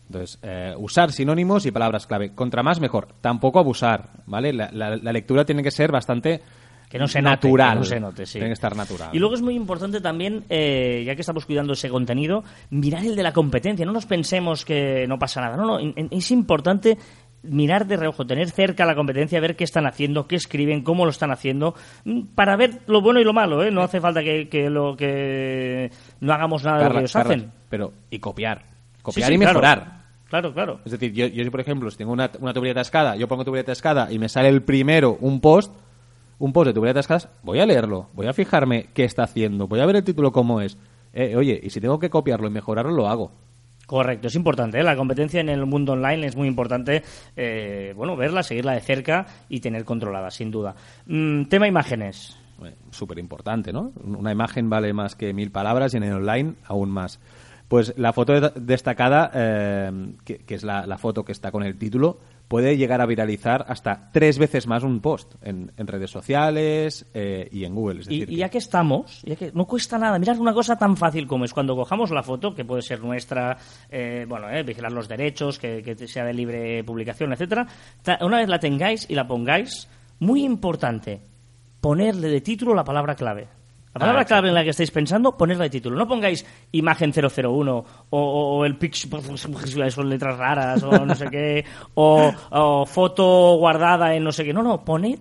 Entonces, 0.08 0.39
eh, 0.41 0.74
usar 0.77 1.12
sinónimos 1.12 1.65
y 1.65 1.72
palabras 1.72 2.08
clave. 2.08 2.34
Contra 2.34 2.63
más, 2.63 2.79
mejor. 2.79 3.10
Tampoco 3.22 3.60
abusar, 3.60 4.10
¿vale? 4.25 4.53
La, 4.53 4.69
la- 4.72 4.96
la 4.98 5.12
lectura 5.13 5.46
tiene 5.46 5.62
que 5.63 5.72
ser 5.72 5.91
bastante 5.91 6.41
Que 6.89 6.98
no 6.98 7.08
se 7.08 7.22
note, 7.22 7.48
natural. 7.48 7.69
que 7.74 7.79
no 7.79 7.84
se 7.86 8.00
note, 8.00 8.25
sí. 8.25 8.34
Tiene 8.34 8.48
que 8.48 8.53
estar 8.53 8.75
natural. 8.75 9.10
Y 9.13 9.19
luego 9.19 9.36
es 9.36 9.41
muy 9.43 9.53
importante 9.55 10.01
también, 10.01 10.43
eh, 10.50 11.03
ya 11.05 11.13
que 11.15 11.22
estamos 11.22 11.46
cuidando 11.46 11.74
ese 11.74 11.88
contenido, 11.88 12.43
mirar 12.72 13.05
el 13.05 13.15
de 13.15 13.22
la 13.24 13.31
competencia. 13.31 13.86
No 13.86 13.91
nos 13.93 14.08
pensemos 14.08 14.65
que 14.65 15.05
no 15.08 15.19
pasa 15.19 15.39
nada. 15.39 15.55
No, 15.55 15.65
no, 15.65 15.79
en- 15.79 15.93
en- 15.96 16.08
es 16.12 16.31
importante 16.31 16.98
mirar 17.43 17.86
de 17.88 17.96
reojo, 17.96 18.25
tener 18.25 18.50
cerca 18.50 18.86
la 18.86 18.96
competencia, 18.96 19.39
ver 19.39 19.55
qué 19.55 19.63
están 19.63 19.86
haciendo, 19.86 20.27
qué 20.27 20.36
escriben, 20.36 20.81
cómo 20.81 21.05
lo 21.05 21.12
están 21.12 21.31
haciendo, 21.31 21.74
mm, 22.05 22.22
para 22.36 22.58
ver 22.58 22.79
lo 22.88 23.01
bueno 23.01 23.22
y 23.22 23.24
lo 23.24 23.31
malo. 23.34 23.63
¿eh? 23.63 23.72
No 23.72 23.81
hace 23.81 24.01
falta 24.01 24.22
que, 24.24 24.50
que 24.50 24.69
lo 24.69 24.98
que 24.98 25.91
no 26.19 26.34
hagamos 26.34 26.63
nada 26.63 26.79
de 26.79 26.84
lo 26.86 26.91
que 26.91 26.98
ellos 27.00 27.13
Carla, 27.13 27.34
hacen. 27.36 27.51
Pero, 27.69 27.93
y 28.10 28.19
copiar. 28.19 28.63
Copiar 29.01 29.27
sí, 29.29 29.36
y 29.36 29.38
claro. 29.38 29.51
mejorar. 29.53 30.00
Claro, 30.27 30.53
claro. 30.53 30.79
Es 30.86 30.91
decir, 30.91 31.13
yo, 31.13 31.27
yo, 31.27 31.50
por 31.51 31.62
ejemplo, 31.62 31.89
si 31.89 31.98
tengo 31.98 32.12
una, 32.12 32.29
una 32.39 32.53
tubería 32.53 32.74
atascada, 32.74 33.15
yo 33.15 33.27
pongo 33.27 33.46
tubería 33.46 33.62
atascada 33.62 34.12
y 34.12 34.19
me 34.19 34.27
sale 34.27 34.50
el 34.50 34.62
primero 34.62 35.17
un 35.22 35.39
post, 35.39 35.74
un 36.39 36.51
post 36.53 36.67
de 36.67 36.74
tubería 36.74 36.91
atascada, 36.91 37.29
voy 37.43 37.60
a 37.60 37.65
leerlo, 37.65 38.10
voy 38.13 38.27
a 38.27 38.34
fijarme 38.34 38.88
qué 38.93 39.03
está 39.03 39.24
haciendo, 39.24 39.67
voy 39.67 39.79
a 39.81 39.86
ver 39.86 39.98
el 39.98 40.03
título 40.03 40.31
cómo 40.31 40.62
es. 40.62 40.77
Eh, 41.13 41.36
oye, 41.36 41.60
y 41.62 41.69
si 41.69 41.79
tengo 41.81 42.00
que 42.00 42.10
copiarlo 42.10 42.48
y 42.48 42.51
mejorarlo, 42.51 42.91
lo 42.91 43.08
hago. 43.08 43.31
Correcto, 43.86 44.27
es 44.27 44.36
importante. 44.36 44.79
¿eh? 44.79 44.84
La 44.84 44.96
competencia 44.96 45.41
en 45.41 45.50
el 45.50 45.65
mundo 45.65 45.93
online 45.93 46.27
es 46.27 46.36
muy 46.36 46.48
importante, 46.48 47.01
eh, 47.36 47.93
bueno, 47.96 48.15
verla, 48.15 48.43
seguirla 48.43 48.74
de 48.74 48.81
cerca 48.81 49.25
y 49.50 49.60
tener 49.62 49.84
controlada, 49.84 50.29
sin 50.29 50.51
duda. 50.51 50.75
Mm, 51.08 51.46
tema 51.46 51.67
imágenes. 51.67 52.38
Bueno, 52.60 52.75
Súper 52.91 53.17
importante, 53.17 53.74
¿no? 53.74 53.91
Una 54.03 54.31
imagen 54.31 54.69
vale 54.69 54.93
más 54.93 55.15
que 55.15 55.34
mil 55.34 55.50
palabras 55.51 55.93
y 55.93 55.98
en 55.98 56.03
el 56.03 56.13
online 56.13 56.53
aún 56.65 56.89
más. 56.91 57.19
Pues 57.67 57.93
la 57.98 58.13
foto 58.13 58.39
de- 58.39 58.51
destacada, 58.62 59.31
eh, 59.34 59.91
que, 60.24 60.39
que 60.39 60.55
es 60.55 60.63
la, 60.63 60.86
la 60.86 60.98
foto 61.00 61.24
que 61.25 61.31
está 61.31 61.51
con 61.51 61.63
el 61.63 61.77
título, 61.77 62.19
puede 62.50 62.75
llegar 62.75 63.00
a 63.00 63.06
viralizar 63.06 63.63
hasta 63.70 64.10
tres 64.12 64.38
veces 64.39 64.68
más 64.68 64.84
un 64.84 65.00
post 65.00 65.36
en, 65.41 65.72
en 65.77 65.88
redes 65.88 66.10
sociales 66.10 67.06
eh, 67.13 67.48
y 67.51 67.63
en 67.63 67.75
Google. 67.75 68.01
Es 68.01 68.08
Y, 68.10 68.20
decir, 68.22 68.34
y 68.34 68.38
ya 68.38 68.50
que 68.50 68.58
estamos, 68.58 69.22
ya 69.24 69.36
que 69.36 69.51
no 69.53 69.65
cuesta 69.65 69.98
nada, 69.98 70.18
mirad 70.20 70.38
una 70.39 70.53
cosa 70.53 70.75
tan 70.75 70.98
fácil 70.98 71.27
como 71.27 71.46
es 71.46 71.53
cuando 71.53 71.75
cojamos 71.75 72.10
la 72.12 72.24
foto, 72.24 72.53
que 72.53 72.65
puede 72.65 72.82
ser 72.82 73.01
nuestra, 73.01 73.56
eh, 73.89 74.25
bueno, 74.27 74.50
eh, 74.50 74.63
vigilar 74.63 74.91
los 74.91 75.08
derechos, 75.08 75.60
que, 75.60 75.84
que 75.84 75.96
sea 76.08 76.25
de 76.25 76.34
libre 76.34 76.84
publicación, 76.84 77.32
etcétera. 77.32 77.68
Una 78.22 78.38
vez 78.38 78.50
la 78.50 78.60
tengáis 78.60 79.08
y 79.10 79.13
la 79.13 79.27
pongáis, 79.27 79.88
muy 80.20 80.44
importante, 80.44 81.22
ponerle 81.79 82.29
de 82.29 82.41
título 82.41 82.74
la 82.74 82.84
palabra 82.84 83.13
clave. 83.15 83.48
La 83.93 84.00
palabra 84.01 84.22
Ah, 84.22 84.25
clave 84.25 84.50
en 84.50 84.53
la 84.53 84.63
que 84.63 84.69
estáis 84.69 84.91
pensando, 84.91 85.36
ponerla 85.36 85.63
de 85.63 85.72
título. 85.72 85.98
No 85.98 86.08
pongáis 86.08 86.46
imagen 86.72 87.12
001 87.12 87.75
o, 87.77 87.86
o- 88.12 88.58
o 88.60 88.65
el 88.65 88.77
pix 88.77 89.08
son 89.91 90.10
letras 90.10 90.38
raras 90.38 90.84
o 90.84 91.05
no 91.05 91.15
sé 91.15 91.27
qué, 91.29 91.65
o, 91.96 92.31
o 92.51 92.86
foto 92.86 93.55
guardada 93.58 94.13
en 94.15 94.24
no 94.24 94.31
sé 94.31 94.46
qué. 94.46 94.53
No, 94.53 94.62
no, 94.62 94.86
poned 94.86 95.19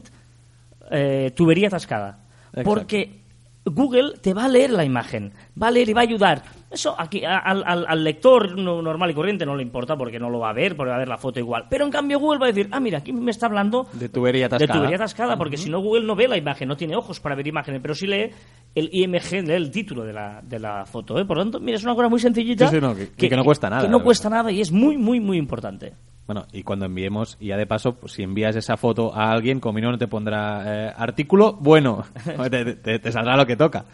eh, 0.91 1.33
tubería 1.35 1.69
atascada. 1.69 2.19
Exacto. 2.51 2.65
Porque 2.65 3.21
Google 3.65 4.15
te 4.21 4.35
va 4.35 4.45
a 4.45 4.49
leer 4.49 4.71
la 4.71 4.85
imagen, 4.85 5.33
va 5.61 5.69
a 5.69 5.71
leer 5.71 5.89
y 5.89 5.93
va 5.95 6.01
a 6.01 6.05
ayudar. 6.05 6.43
Eso 6.71 6.95
aquí 6.99 7.25
al, 7.25 7.63
al- 7.65 7.87
al 7.89 8.05
lector 8.05 8.59
no- 8.59 8.83
normal 8.83 9.11
y 9.11 9.15
corriente 9.15 9.47
no 9.47 9.57
le 9.57 9.63
importa 9.63 9.97
porque 9.97 10.19
no 10.19 10.29
lo 10.29 10.39
va 10.39 10.51
a 10.51 10.53
ver, 10.53 10.77
porque 10.77 10.91
va 10.91 10.97
a 10.97 10.99
ver 10.99 11.09
la 11.09 11.17
foto 11.17 11.39
igual. 11.41 11.65
Pero 11.71 11.85
en 11.87 11.91
cambio 11.91 12.19
Google 12.19 12.39
va 12.41 12.47
a 12.47 12.49
decir, 12.53 12.69
ah, 12.73 12.79
mira, 12.81 12.99
aquí 12.99 13.13
me 13.13 13.31
está 13.31 13.47
hablando 13.47 13.87
De 13.95 14.09
tubería 14.11 14.49
de 14.49 14.57
atascada. 14.57 14.79
tubería 14.79 14.97
atascada, 14.97 15.37
porque 15.39 15.57
si 15.57 15.71
no 15.71 15.81
Google 15.81 16.05
no 16.07 16.15
ve 16.15 16.29
la 16.29 16.37
imagen, 16.37 16.69
no 16.69 16.77
tiene 16.77 16.95
ojos 16.95 17.21
para 17.21 17.35
ver 17.35 17.47
imágenes, 17.47 17.81
pero 17.81 17.95
sí 17.95 18.07
lee 18.07 18.31
el 18.75 18.91
IMG, 18.93 19.47
lee 19.47 19.55
el 19.55 19.71
título 19.71 20.05
de 20.05 20.13
la, 20.13 20.41
de 20.43 20.59
la 20.59 20.85
foto. 20.85 21.19
¿eh? 21.19 21.25
Por 21.25 21.39
lo 21.39 21.43
tanto, 21.45 21.59
mira, 21.61 21.79
es 21.79 21.85
una 21.85 21.95
cosa 21.95 22.09
muy 22.09 22.21
sencillita. 22.21 22.69
Sí, 22.69 22.77
sí, 22.77 22.81
no, 22.83 22.95
que- 22.95 23.09
que 23.29 23.37
no 23.37 23.45
cuesta 23.45 23.71
nada, 23.71 23.83
Que 23.83 23.89
no 23.89 24.03
cuesta 24.03 24.29
nada 24.29 24.53
y 24.53 24.61
es 24.61 24.71
muy, 24.71 24.99
muy, 24.99 25.21
muy 25.21 25.39
importante. 25.39 25.95
Bueno, 26.27 26.45
y 26.53 26.63
cuando 26.63 26.85
enviemos, 26.85 27.39
y 27.41 27.47
ya 27.47 27.57
de 27.57 27.67
paso, 27.67 27.95
pues, 27.95 28.13
si 28.13 28.23
envías 28.23 28.55
esa 28.55 28.77
foto 28.77 29.15
a 29.15 29.31
alguien, 29.33 29.61
como 29.61 29.81
no 29.81 29.97
te 29.97 30.07
pondrá 30.07 30.63
eh, 30.67 30.93
artículo, 30.95 31.55
bueno, 31.59 32.05
te, 32.51 32.75
te- 32.75 32.99
te 32.99 33.11
saldrá 33.13 33.35
lo 33.39 33.47
que 33.47 33.57
toca. 33.57 33.87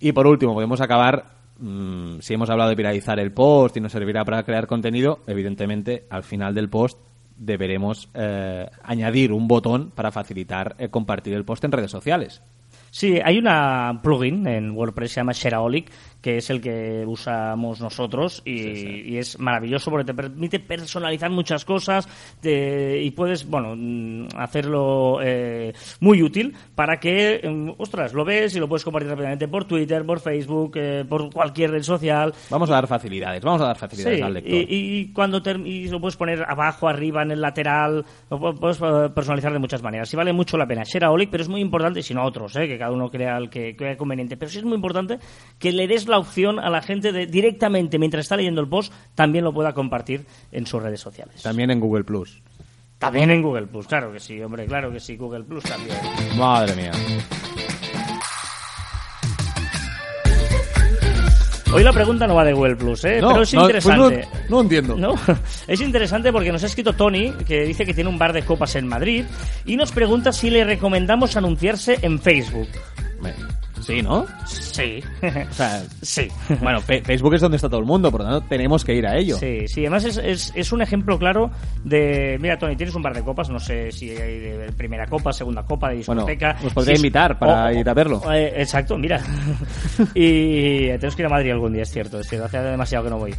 Y 0.00 0.12
por 0.12 0.26
último, 0.26 0.54
podemos 0.54 0.80
acabar, 0.80 1.35
mm, 1.58 2.18
si 2.20 2.34
hemos 2.34 2.50
hablado 2.50 2.70
de 2.70 2.76
viralizar 2.76 3.18
el 3.18 3.32
post 3.32 3.76
y 3.76 3.80
nos 3.80 3.92
servirá 3.92 4.24
para 4.24 4.42
crear 4.44 4.66
contenido, 4.66 5.20
evidentemente, 5.26 6.06
al 6.10 6.22
final 6.22 6.54
del 6.54 6.68
post 6.68 6.98
deberemos 7.36 8.08
eh, 8.14 8.68
añadir 8.82 9.32
un 9.32 9.46
botón 9.46 9.90
para 9.90 10.10
facilitar 10.10 10.74
eh, 10.78 10.88
compartir 10.88 11.34
el 11.34 11.44
post 11.44 11.64
en 11.64 11.72
redes 11.72 11.90
sociales. 11.90 12.42
Sí, 12.98 13.18
hay 13.22 13.36
una 13.36 14.00
plugin 14.02 14.46
en 14.46 14.70
WordPress, 14.70 15.12
se 15.12 15.20
llama 15.20 15.32
Shareaholic, 15.34 15.90
que 16.22 16.38
es 16.38 16.48
el 16.48 16.62
que 16.62 17.04
usamos 17.06 17.78
nosotros 17.78 18.40
y, 18.46 18.52
y 19.12 19.18
es 19.18 19.38
maravilloso 19.38 19.90
porque 19.90 20.06
te 20.06 20.14
permite 20.14 20.60
personalizar 20.60 21.30
muchas 21.30 21.66
cosas 21.66 22.08
te- 22.40 23.02
y 23.02 23.10
puedes, 23.10 23.46
bueno, 23.46 23.74
mm, 23.76 24.28
hacerlo 24.38 25.18
eh, 25.22 25.74
muy 26.00 26.22
útil 26.22 26.54
para 26.74 26.98
que, 26.98 27.42
mm, 27.46 27.72
ostras, 27.76 28.14
lo 28.14 28.24
ves 28.24 28.56
y 28.56 28.60
lo 28.60 28.66
puedes 28.66 28.82
compartir 28.82 29.10
rápidamente 29.10 29.46
por 29.46 29.66
Twitter, 29.66 30.02
por 30.06 30.18
Facebook, 30.18 30.72
eh, 30.76 31.04
por 31.06 31.30
cualquier 31.30 31.72
red 31.72 31.82
social. 31.82 32.32
Vamos 32.48 32.70
a 32.70 32.74
dar 32.76 32.86
facilidades, 32.86 33.44
vamos 33.44 33.60
a 33.60 33.66
dar 33.66 33.76
facilidades 33.76 34.16
Sí, 34.18 34.22
al 34.24 34.32
lector. 34.32 34.54
y, 34.54 34.64
y 34.70 35.12
cuando 35.12 35.42
ter- 35.42 35.60
y 35.66 35.86
lo 35.88 36.00
puedes 36.00 36.16
poner 36.16 36.42
abajo, 36.48 36.88
arriba, 36.88 37.22
en 37.22 37.32
el 37.32 37.42
lateral, 37.42 38.06
lo 38.30 38.40
pu- 38.40 38.58
puedes 38.58 38.80
eh, 38.80 39.12
personalizar 39.14 39.52
de 39.52 39.58
muchas 39.58 39.82
maneras. 39.82 40.10
Y 40.14 40.16
vale 40.16 40.32
mucho 40.32 40.56
la 40.56 40.66
pena. 40.66 40.82
Shareaholic, 40.82 41.28
pero 41.28 41.42
es 41.42 41.48
muy 41.50 41.60
importante, 41.60 42.02
si 42.02 42.14
no 42.14 42.24
otros, 42.24 42.56
eh, 42.56 42.66
que 42.66 42.85
cada 42.86 42.94
uno 42.94 43.10
crea 43.10 43.36
el 43.36 43.50
que 43.50 43.74
crea 43.74 43.96
conveniente. 43.96 44.36
Pero 44.36 44.50
sí 44.50 44.58
es 44.58 44.64
muy 44.64 44.74
importante 44.74 45.18
que 45.58 45.72
le 45.72 45.88
des 45.88 46.06
la 46.06 46.18
opción 46.18 46.60
a 46.60 46.70
la 46.70 46.82
gente 46.82 47.10
de 47.10 47.26
directamente, 47.26 47.98
mientras 47.98 48.26
está 48.26 48.36
leyendo 48.36 48.60
el 48.60 48.68
post, 48.68 48.92
también 49.16 49.42
lo 49.42 49.52
pueda 49.52 49.72
compartir 49.72 50.24
en 50.52 50.66
sus 50.66 50.80
redes 50.80 51.00
sociales. 51.00 51.42
También 51.42 51.70
en 51.72 51.80
Google 51.80 52.04
Plus. 52.04 52.42
También 52.98 53.30
en 53.30 53.42
Google 53.42 53.66
Plus, 53.66 53.88
claro 53.88 54.12
que 54.12 54.20
sí, 54.20 54.40
hombre, 54.40 54.66
claro 54.66 54.90
que 54.90 55.00
sí, 55.00 55.16
Google 55.16 55.44
Plus 55.44 55.64
también. 55.64 55.98
Madre 56.38 56.76
mía. 56.76 56.92
Hoy 61.76 61.84
la 61.84 61.92
pregunta 61.92 62.26
no 62.26 62.34
va 62.34 62.44
de 62.44 62.52
Google 62.52 62.76
Plus, 62.76 63.04
¿eh? 63.04 63.20
No, 63.20 63.28
pero 63.30 63.42
es 63.42 63.50
pues 63.50 63.62
interesante. 63.62 64.28
no- 64.48 64.56
no 64.56 64.60
entiendo. 64.62 64.96
¿No? 64.96 65.14
Es 65.66 65.80
interesante 65.80 66.32
porque 66.32 66.52
nos 66.52 66.62
ha 66.62 66.66
escrito 66.66 66.92
Tony, 66.92 67.32
que 67.46 67.62
dice 67.64 67.84
que 67.84 67.94
tiene 67.94 68.08
un 68.10 68.18
bar 68.18 68.32
de 68.32 68.42
copas 68.42 68.74
en 68.76 68.86
Madrid, 68.86 69.24
y 69.64 69.76
nos 69.76 69.92
pregunta 69.92 70.32
si 70.32 70.50
le 70.50 70.64
recomendamos 70.64 71.36
anunciarse 71.36 71.98
en 72.02 72.18
Facebook. 72.20 72.68
Sí, 73.86 74.02
¿no? 74.02 74.26
Sí. 74.46 75.00
O 75.48 75.52
sea, 75.54 75.82
sí. 76.02 76.28
Bueno, 76.60 76.80
Facebook 76.80 77.34
es 77.34 77.40
donde 77.40 77.56
está 77.56 77.68
todo 77.68 77.78
el 77.78 77.86
mundo, 77.86 78.10
por 78.10 78.22
lo 78.22 78.26
tanto 78.28 78.46
tenemos 78.48 78.84
que 78.84 78.94
ir 78.94 79.06
a 79.06 79.16
ello. 79.16 79.36
Sí, 79.38 79.68
sí, 79.68 79.80
además 79.82 80.04
es, 80.04 80.16
es, 80.16 80.52
es 80.56 80.72
un 80.72 80.82
ejemplo 80.82 81.16
claro 81.18 81.50
de... 81.84 82.36
Mira, 82.40 82.58
Tony, 82.58 82.74
tienes 82.74 82.94
un 82.96 83.02
bar 83.02 83.14
de 83.14 83.22
copas, 83.22 83.48
no 83.48 83.60
sé 83.60 83.92
si 83.92 84.10
hay 84.10 84.38
de 84.40 84.72
primera 84.76 85.06
copa, 85.06 85.32
segunda 85.32 85.62
copa, 85.62 85.90
de 85.90 86.02
Bueno, 86.04 86.22
discoteca... 86.26 86.56
nos 86.64 86.72
podría 86.72 86.86
si 86.86 86.92
es- 86.94 86.98
invitar 87.00 87.38
para 87.38 87.66
o- 87.66 87.72
ir 87.72 87.88
a 87.88 87.94
verlo. 87.94 88.20
eh, 88.32 88.54
exacto, 88.56 88.98
mira. 88.98 89.20
y 90.14 90.86
tenemos 90.88 91.14
que 91.16 91.22
ir 91.22 91.26
a 91.26 91.30
Madrid 91.30 91.50
algún 91.52 91.72
día, 91.72 91.82
es 91.82 91.90
cierto, 91.92 92.18
es 92.20 92.28
cierto, 92.28 92.46
hace 92.46 92.58
demasiado 92.58 93.04
que 93.04 93.10
no 93.10 93.18
voy, 93.18 93.34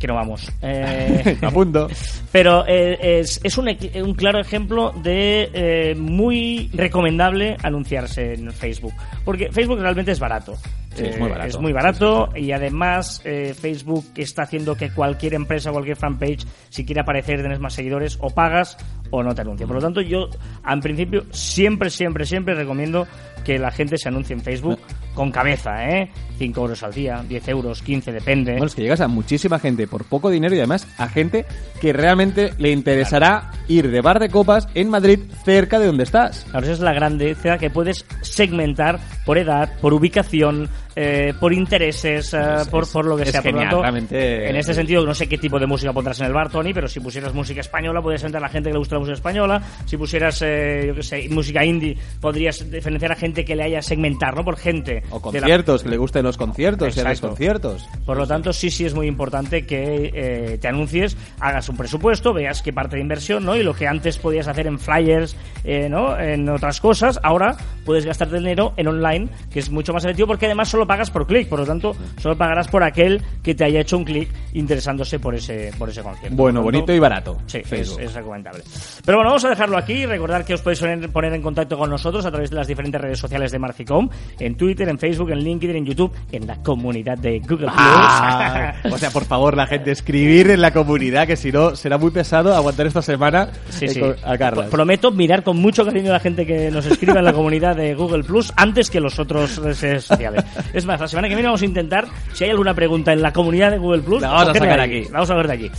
que 0.00 0.08
no 0.08 0.14
vamos. 0.14 0.50
Eh, 0.62 1.36
a 1.42 1.50
punto. 1.50 1.88
Pero 2.32 2.64
eh, 2.66 3.20
es, 3.20 3.40
es 3.42 3.58
un, 3.58 3.68
un 3.68 4.14
claro 4.14 4.40
ejemplo 4.40 4.92
de 5.02 5.50
eh, 5.52 5.94
muy 5.96 6.70
recomendable 6.72 7.56
anunciarse 7.62 8.34
en 8.34 8.50
Facebook. 8.52 8.94
Porque 9.24 9.50
Facebook 9.52 9.78
realmente 9.80 10.12
es 10.12 10.18
barato. 10.20 10.54
Sí, 10.94 11.04
es 11.04 11.18
muy 11.18 11.28
Eh, 11.28 11.32
barato. 11.32 11.48
Es 11.48 11.58
muy 11.60 11.72
barato 11.72 12.28
y 12.34 12.52
además 12.52 13.20
eh, 13.24 13.54
Facebook 13.58 14.04
está 14.16 14.42
haciendo 14.42 14.74
que 14.76 14.90
cualquier 14.90 15.34
empresa, 15.34 15.70
cualquier 15.70 15.96
fanpage, 15.96 16.44
si 16.68 16.84
quiere 16.84 17.00
aparecer 17.00 17.38
y 17.38 17.42
tener 17.42 17.60
más 17.60 17.74
seguidores, 17.74 18.18
o 18.20 18.30
pagas 18.30 18.76
o 19.10 19.22
no 19.22 19.34
te 19.34 19.42
anuncia. 19.42 19.66
Por 19.66 19.76
lo 19.76 19.82
tanto, 19.82 20.00
yo, 20.00 20.28
en 20.68 20.80
principio, 20.80 21.24
siempre, 21.30 21.90
siempre, 21.90 22.24
siempre 22.26 22.54
recomiendo 22.54 23.06
que 23.44 23.58
la 23.58 23.70
gente 23.70 23.98
se 23.98 24.08
anuncie 24.08 24.34
en 24.34 24.40
Facebook 24.42 24.78
con 25.14 25.30
cabeza, 25.30 25.88
¿eh? 25.88 26.10
5 26.38 26.60
euros 26.60 26.82
al 26.82 26.94
día, 26.94 27.22
10 27.28 27.48
euros, 27.48 27.82
15, 27.82 28.12
depende. 28.12 28.52
Bueno, 28.52 28.66
es 28.66 28.74
que 28.74 28.82
llegas 28.82 29.02
a 29.02 29.08
muchísima 29.08 29.58
gente 29.58 29.86
por 29.86 30.04
poco 30.04 30.30
dinero 30.30 30.54
y 30.54 30.58
además 30.58 30.86
a 30.96 31.08
gente 31.08 31.44
que 31.80 31.92
realmente 31.92 32.54
le 32.56 32.70
interesará 32.70 33.50
ir 33.68 33.90
de 33.90 34.00
bar 34.00 34.18
de 34.18 34.30
copas 34.30 34.66
en 34.74 34.88
Madrid 34.88 35.20
cerca 35.44 35.78
de 35.78 35.86
donde 35.86 36.04
estás. 36.04 36.46
Claro, 36.50 36.64
esa 36.64 36.72
es 36.72 36.80
la 36.80 36.94
grandeza 36.94 37.58
que 37.58 37.68
puedes 37.68 38.06
segmentar 38.22 38.98
por 39.26 39.36
edad, 39.36 39.70
por 39.80 39.92
ubicación, 39.92 40.70
eh, 41.02 41.34
por 41.40 41.52
intereses, 41.52 42.34
eh, 42.34 42.38
Es- 42.60 42.68
por, 42.68 42.82
es- 42.84 42.90
por 42.90 43.04
lo 43.06 43.16
que 43.16 43.24
sea. 43.26 43.40
Por 43.40 43.52
lo 43.52 43.58
genial, 43.58 43.70
tanto, 43.70 43.82
realmente- 43.82 44.48
En 44.50 44.56
este 44.56 44.74
sentido, 44.74 45.06
no 45.06 45.14
sé 45.14 45.28
qué 45.28 45.38
tipo 45.38 45.58
de 45.58 45.66
música 45.66 45.92
pondrás 45.92 46.20
en 46.20 46.26
el 46.26 46.32
bar, 46.32 46.50
Tony, 46.50 46.74
pero 46.74 46.88
si 46.88 47.00
pusieras 47.00 47.32
música 47.32 47.60
española, 47.60 48.02
podrías 48.02 48.22
entrar 48.24 48.42
a 48.42 48.46
la 48.46 48.52
gente 48.52 48.68
que 48.68 48.74
le 48.74 48.78
gusta 48.78 48.96
la 48.96 49.00
música 49.00 49.14
española. 49.14 49.62
Si 49.86 49.96
pusieras, 49.96 50.42
eh, 50.44 50.84
yo 50.88 50.94
qué 50.94 51.02
sé, 51.02 51.26
música 51.30 51.64
indie, 51.64 51.96
podrías 52.20 52.70
diferenciar 52.70 53.12
a 53.12 53.16
gente 53.16 53.44
que 53.44 53.56
le 53.56 53.62
haya 53.62 53.80
segmentar, 53.82 54.34
¿no? 54.36 54.44
Por 54.44 54.56
gente. 54.56 55.02
O 55.10 55.16
la- 55.16 55.20
conciertos, 55.40 55.82
que 55.82 55.88
le 55.88 55.96
gusten 55.96 56.24
los 56.24 56.36
conciertos, 56.36 56.88
haces 56.88 56.98
Exacto. 57.02 57.28
conciertos. 57.28 57.88
Por 58.04 58.16
lo 58.16 58.26
tanto, 58.26 58.52
sí, 58.52 58.70
sí 58.70 58.84
es 58.84 58.94
muy 58.94 59.06
importante 59.06 59.64
que 59.64 60.10
eh, 60.14 60.58
te 60.60 60.68
anuncies, 60.68 61.16
hagas 61.40 61.68
un 61.68 61.76
presupuesto, 61.76 62.32
veas 62.32 62.62
qué 62.62 62.72
parte 62.72 62.96
de 62.96 63.02
inversión, 63.02 63.44
¿no? 63.44 63.56
Y 63.56 63.62
lo 63.62 63.74
que 63.74 63.86
antes 63.86 64.18
podías 64.18 64.48
hacer 64.48 64.66
en 64.66 64.78
flyers, 64.78 65.36
eh, 65.64 65.88
¿no? 65.88 66.18
En 66.18 66.48
otras 66.48 66.80
cosas, 66.80 67.18
ahora 67.22 67.56
puedes 67.84 68.04
gastarte 68.04 68.36
dinero 68.36 68.72
en 68.76 68.88
online, 68.88 69.28
que 69.52 69.60
es 69.60 69.70
mucho 69.70 69.92
más 69.92 70.04
efectivo 70.04 70.26
porque 70.28 70.46
además 70.46 70.68
solo 70.68 70.86
pagas 70.90 71.08
por 71.08 71.24
clic, 71.24 71.48
por 71.48 71.60
lo 71.60 71.64
tanto, 71.66 71.94
solo 72.18 72.36
pagarás 72.36 72.66
por 72.66 72.82
aquel 72.82 73.22
que 73.44 73.54
te 73.54 73.62
haya 73.62 73.78
hecho 73.80 73.96
un 73.96 74.02
clic 74.02 74.28
interesándose 74.54 75.20
por 75.20 75.36
ese, 75.36 75.70
por 75.78 75.88
ese 75.88 76.02
concierto. 76.02 76.34
Bueno, 76.36 76.58
tanto, 76.58 76.64
bonito 76.64 76.92
y 76.92 76.98
barato. 76.98 77.38
Sí, 77.46 77.62
es, 77.70 78.12
recomendable. 78.12 78.64
Pero 79.04 79.18
bueno, 79.18 79.30
vamos 79.30 79.44
a 79.44 79.50
dejarlo 79.50 79.78
aquí. 79.78 80.04
Recordar 80.04 80.44
que 80.44 80.54
os 80.54 80.62
podéis 80.62 80.80
poner, 81.12 81.32
en 81.32 81.42
contacto 81.42 81.78
con 81.78 81.88
nosotros 81.90 82.26
a 82.26 82.30
través 82.32 82.50
de 82.50 82.56
las 82.56 82.66
diferentes 82.66 83.00
redes 83.00 83.20
sociales 83.20 83.52
de 83.52 83.60
Marficom, 83.60 84.08
en 84.40 84.56
Twitter, 84.56 84.88
en 84.88 84.98
Facebook, 84.98 85.30
en 85.30 85.38
LinkedIn, 85.38 85.76
en 85.76 85.86
YouTube, 85.86 86.12
en 86.32 86.44
la 86.48 86.56
comunidad 86.60 87.16
de 87.18 87.38
Google 87.38 87.68
Plus. 87.68 87.70
Ah, 87.76 88.72
o 88.90 88.98
sea, 88.98 89.10
por 89.10 89.24
favor, 89.26 89.56
la 89.56 89.68
gente, 89.68 89.92
escribir 89.92 90.50
en 90.50 90.60
la 90.60 90.72
comunidad, 90.72 91.28
que 91.28 91.36
si 91.36 91.52
no, 91.52 91.76
será 91.76 91.98
muy 91.98 92.10
pesado 92.10 92.52
aguantar 92.52 92.88
esta 92.88 93.02
semana 93.02 93.50
Sí, 93.68 93.84
eh, 93.84 93.88
sí. 93.90 94.00
a 94.24 94.36
Carlas. 94.36 94.66
Pro- 94.66 94.80
Prometo 94.80 95.12
mirar 95.12 95.44
con 95.44 95.56
mucho 95.58 95.84
cariño 95.84 96.10
a 96.10 96.14
la 96.14 96.20
gente 96.20 96.44
que 96.44 96.68
nos 96.72 96.84
escriba 96.86 97.20
en 97.20 97.24
la 97.26 97.32
comunidad 97.32 97.76
de 97.76 97.94
Google 97.94 98.24
Plus 98.24 98.52
antes 98.56 98.90
que 98.90 98.98
los 98.98 99.18
otros 99.20 99.58
redes 99.58 100.04
sociales. 100.04 100.42
Es 100.72 100.86
más, 100.86 101.00
la 101.00 101.08
semana 101.08 101.28
que 101.28 101.34
viene 101.34 101.48
vamos 101.48 101.62
a 101.62 101.66
intentar, 101.66 102.06
si 102.32 102.44
hay 102.44 102.50
alguna 102.50 102.74
pregunta 102.74 103.12
en 103.12 103.22
la 103.22 103.32
comunidad 103.32 103.70
de 103.70 103.78
Google 103.78 104.02
Plus, 104.02 104.22
La 104.22 104.28
vamos 104.28 104.48
a 104.48 104.54
sacar 104.54 104.76
de 104.76 104.82
aquí. 104.82 105.04
La 105.04 105.12
vamos 105.12 105.30
a 105.30 105.34
ver 105.34 105.46
de 105.46 105.52
aquí. 105.54 105.70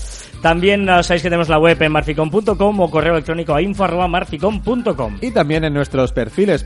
También 0.41 0.85
sabéis 0.85 1.21
que 1.21 1.29
tenemos 1.29 1.49
la 1.49 1.59
web 1.59 1.81
en 1.81 1.91
marficom.com 1.91 2.79
o 2.79 2.89
correo 2.89 3.13
electrónico 3.13 3.53
a 3.53 3.61
info.marficom.com. 3.61 5.17
Y 5.21 5.31
también 5.31 5.63
en 5.63 5.73
nuestros 5.73 6.11
perfiles. 6.11 6.65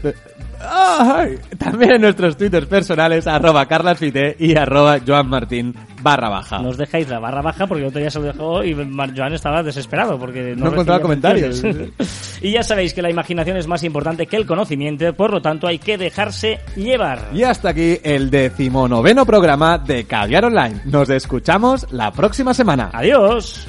¡Ay! 0.69 1.38
También 1.58 1.93
en 1.93 2.01
nuestros 2.01 2.38
twitters 2.38 2.67
personales, 2.67 3.28
arroba 3.28 3.65
carlasfite 3.65 4.36
y 4.39 4.56
arroba 4.56 4.99
joanmartin 5.06 5.73
barra 6.01 6.30
baja. 6.30 6.60
Nos 6.60 6.78
dejáis 6.78 7.10
la 7.10 7.19
barra 7.19 7.41
baja 7.41 7.65
porque 7.65 7.82
el 7.84 7.89
otro 7.89 7.99
día 7.99 8.12
se 8.12 8.19
lo 8.19 8.25
dejó 8.25 8.63
y 8.63 8.73
Joan 8.73 9.34
estaba 9.34 9.63
desesperado 9.63 10.19
porque 10.19 10.56
no, 10.56 10.65
No 10.65 10.71
encontraba 10.71 11.01
comentarios. 11.01 11.63
y 12.41 12.51
ya 12.51 12.62
sabéis 12.63 12.93
que 12.93 13.01
la 13.01 13.10
imaginación 13.10 13.58
es 13.58 13.67
más 13.67 13.84
importante 13.84 14.28
que 14.28 14.38
el 14.38 14.45
conocimiento, 14.45 15.12
por 15.13 15.32
lo 15.32 15.41
tanto 15.41 15.67
hay 15.67 15.80
que 15.80 15.97
dejarse 15.97 16.60
llevar. 16.75 17.30
Y 17.34 17.43
hasta 17.43 17.69
aquí 17.69 17.99
el 18.04 18.30
decimonoveno 18.30 19.25
programa 19.25 19.80
de 19.80 20.06
Caviar 20.06 20.45
Online. 20.45 20.82
Nos 20.86 21.10
escuchamos 21.10 21.91
la 21.91 22.12
próxima 22.12 22.54
semana. 22.54 22.91
Adiós. 22.93 23.67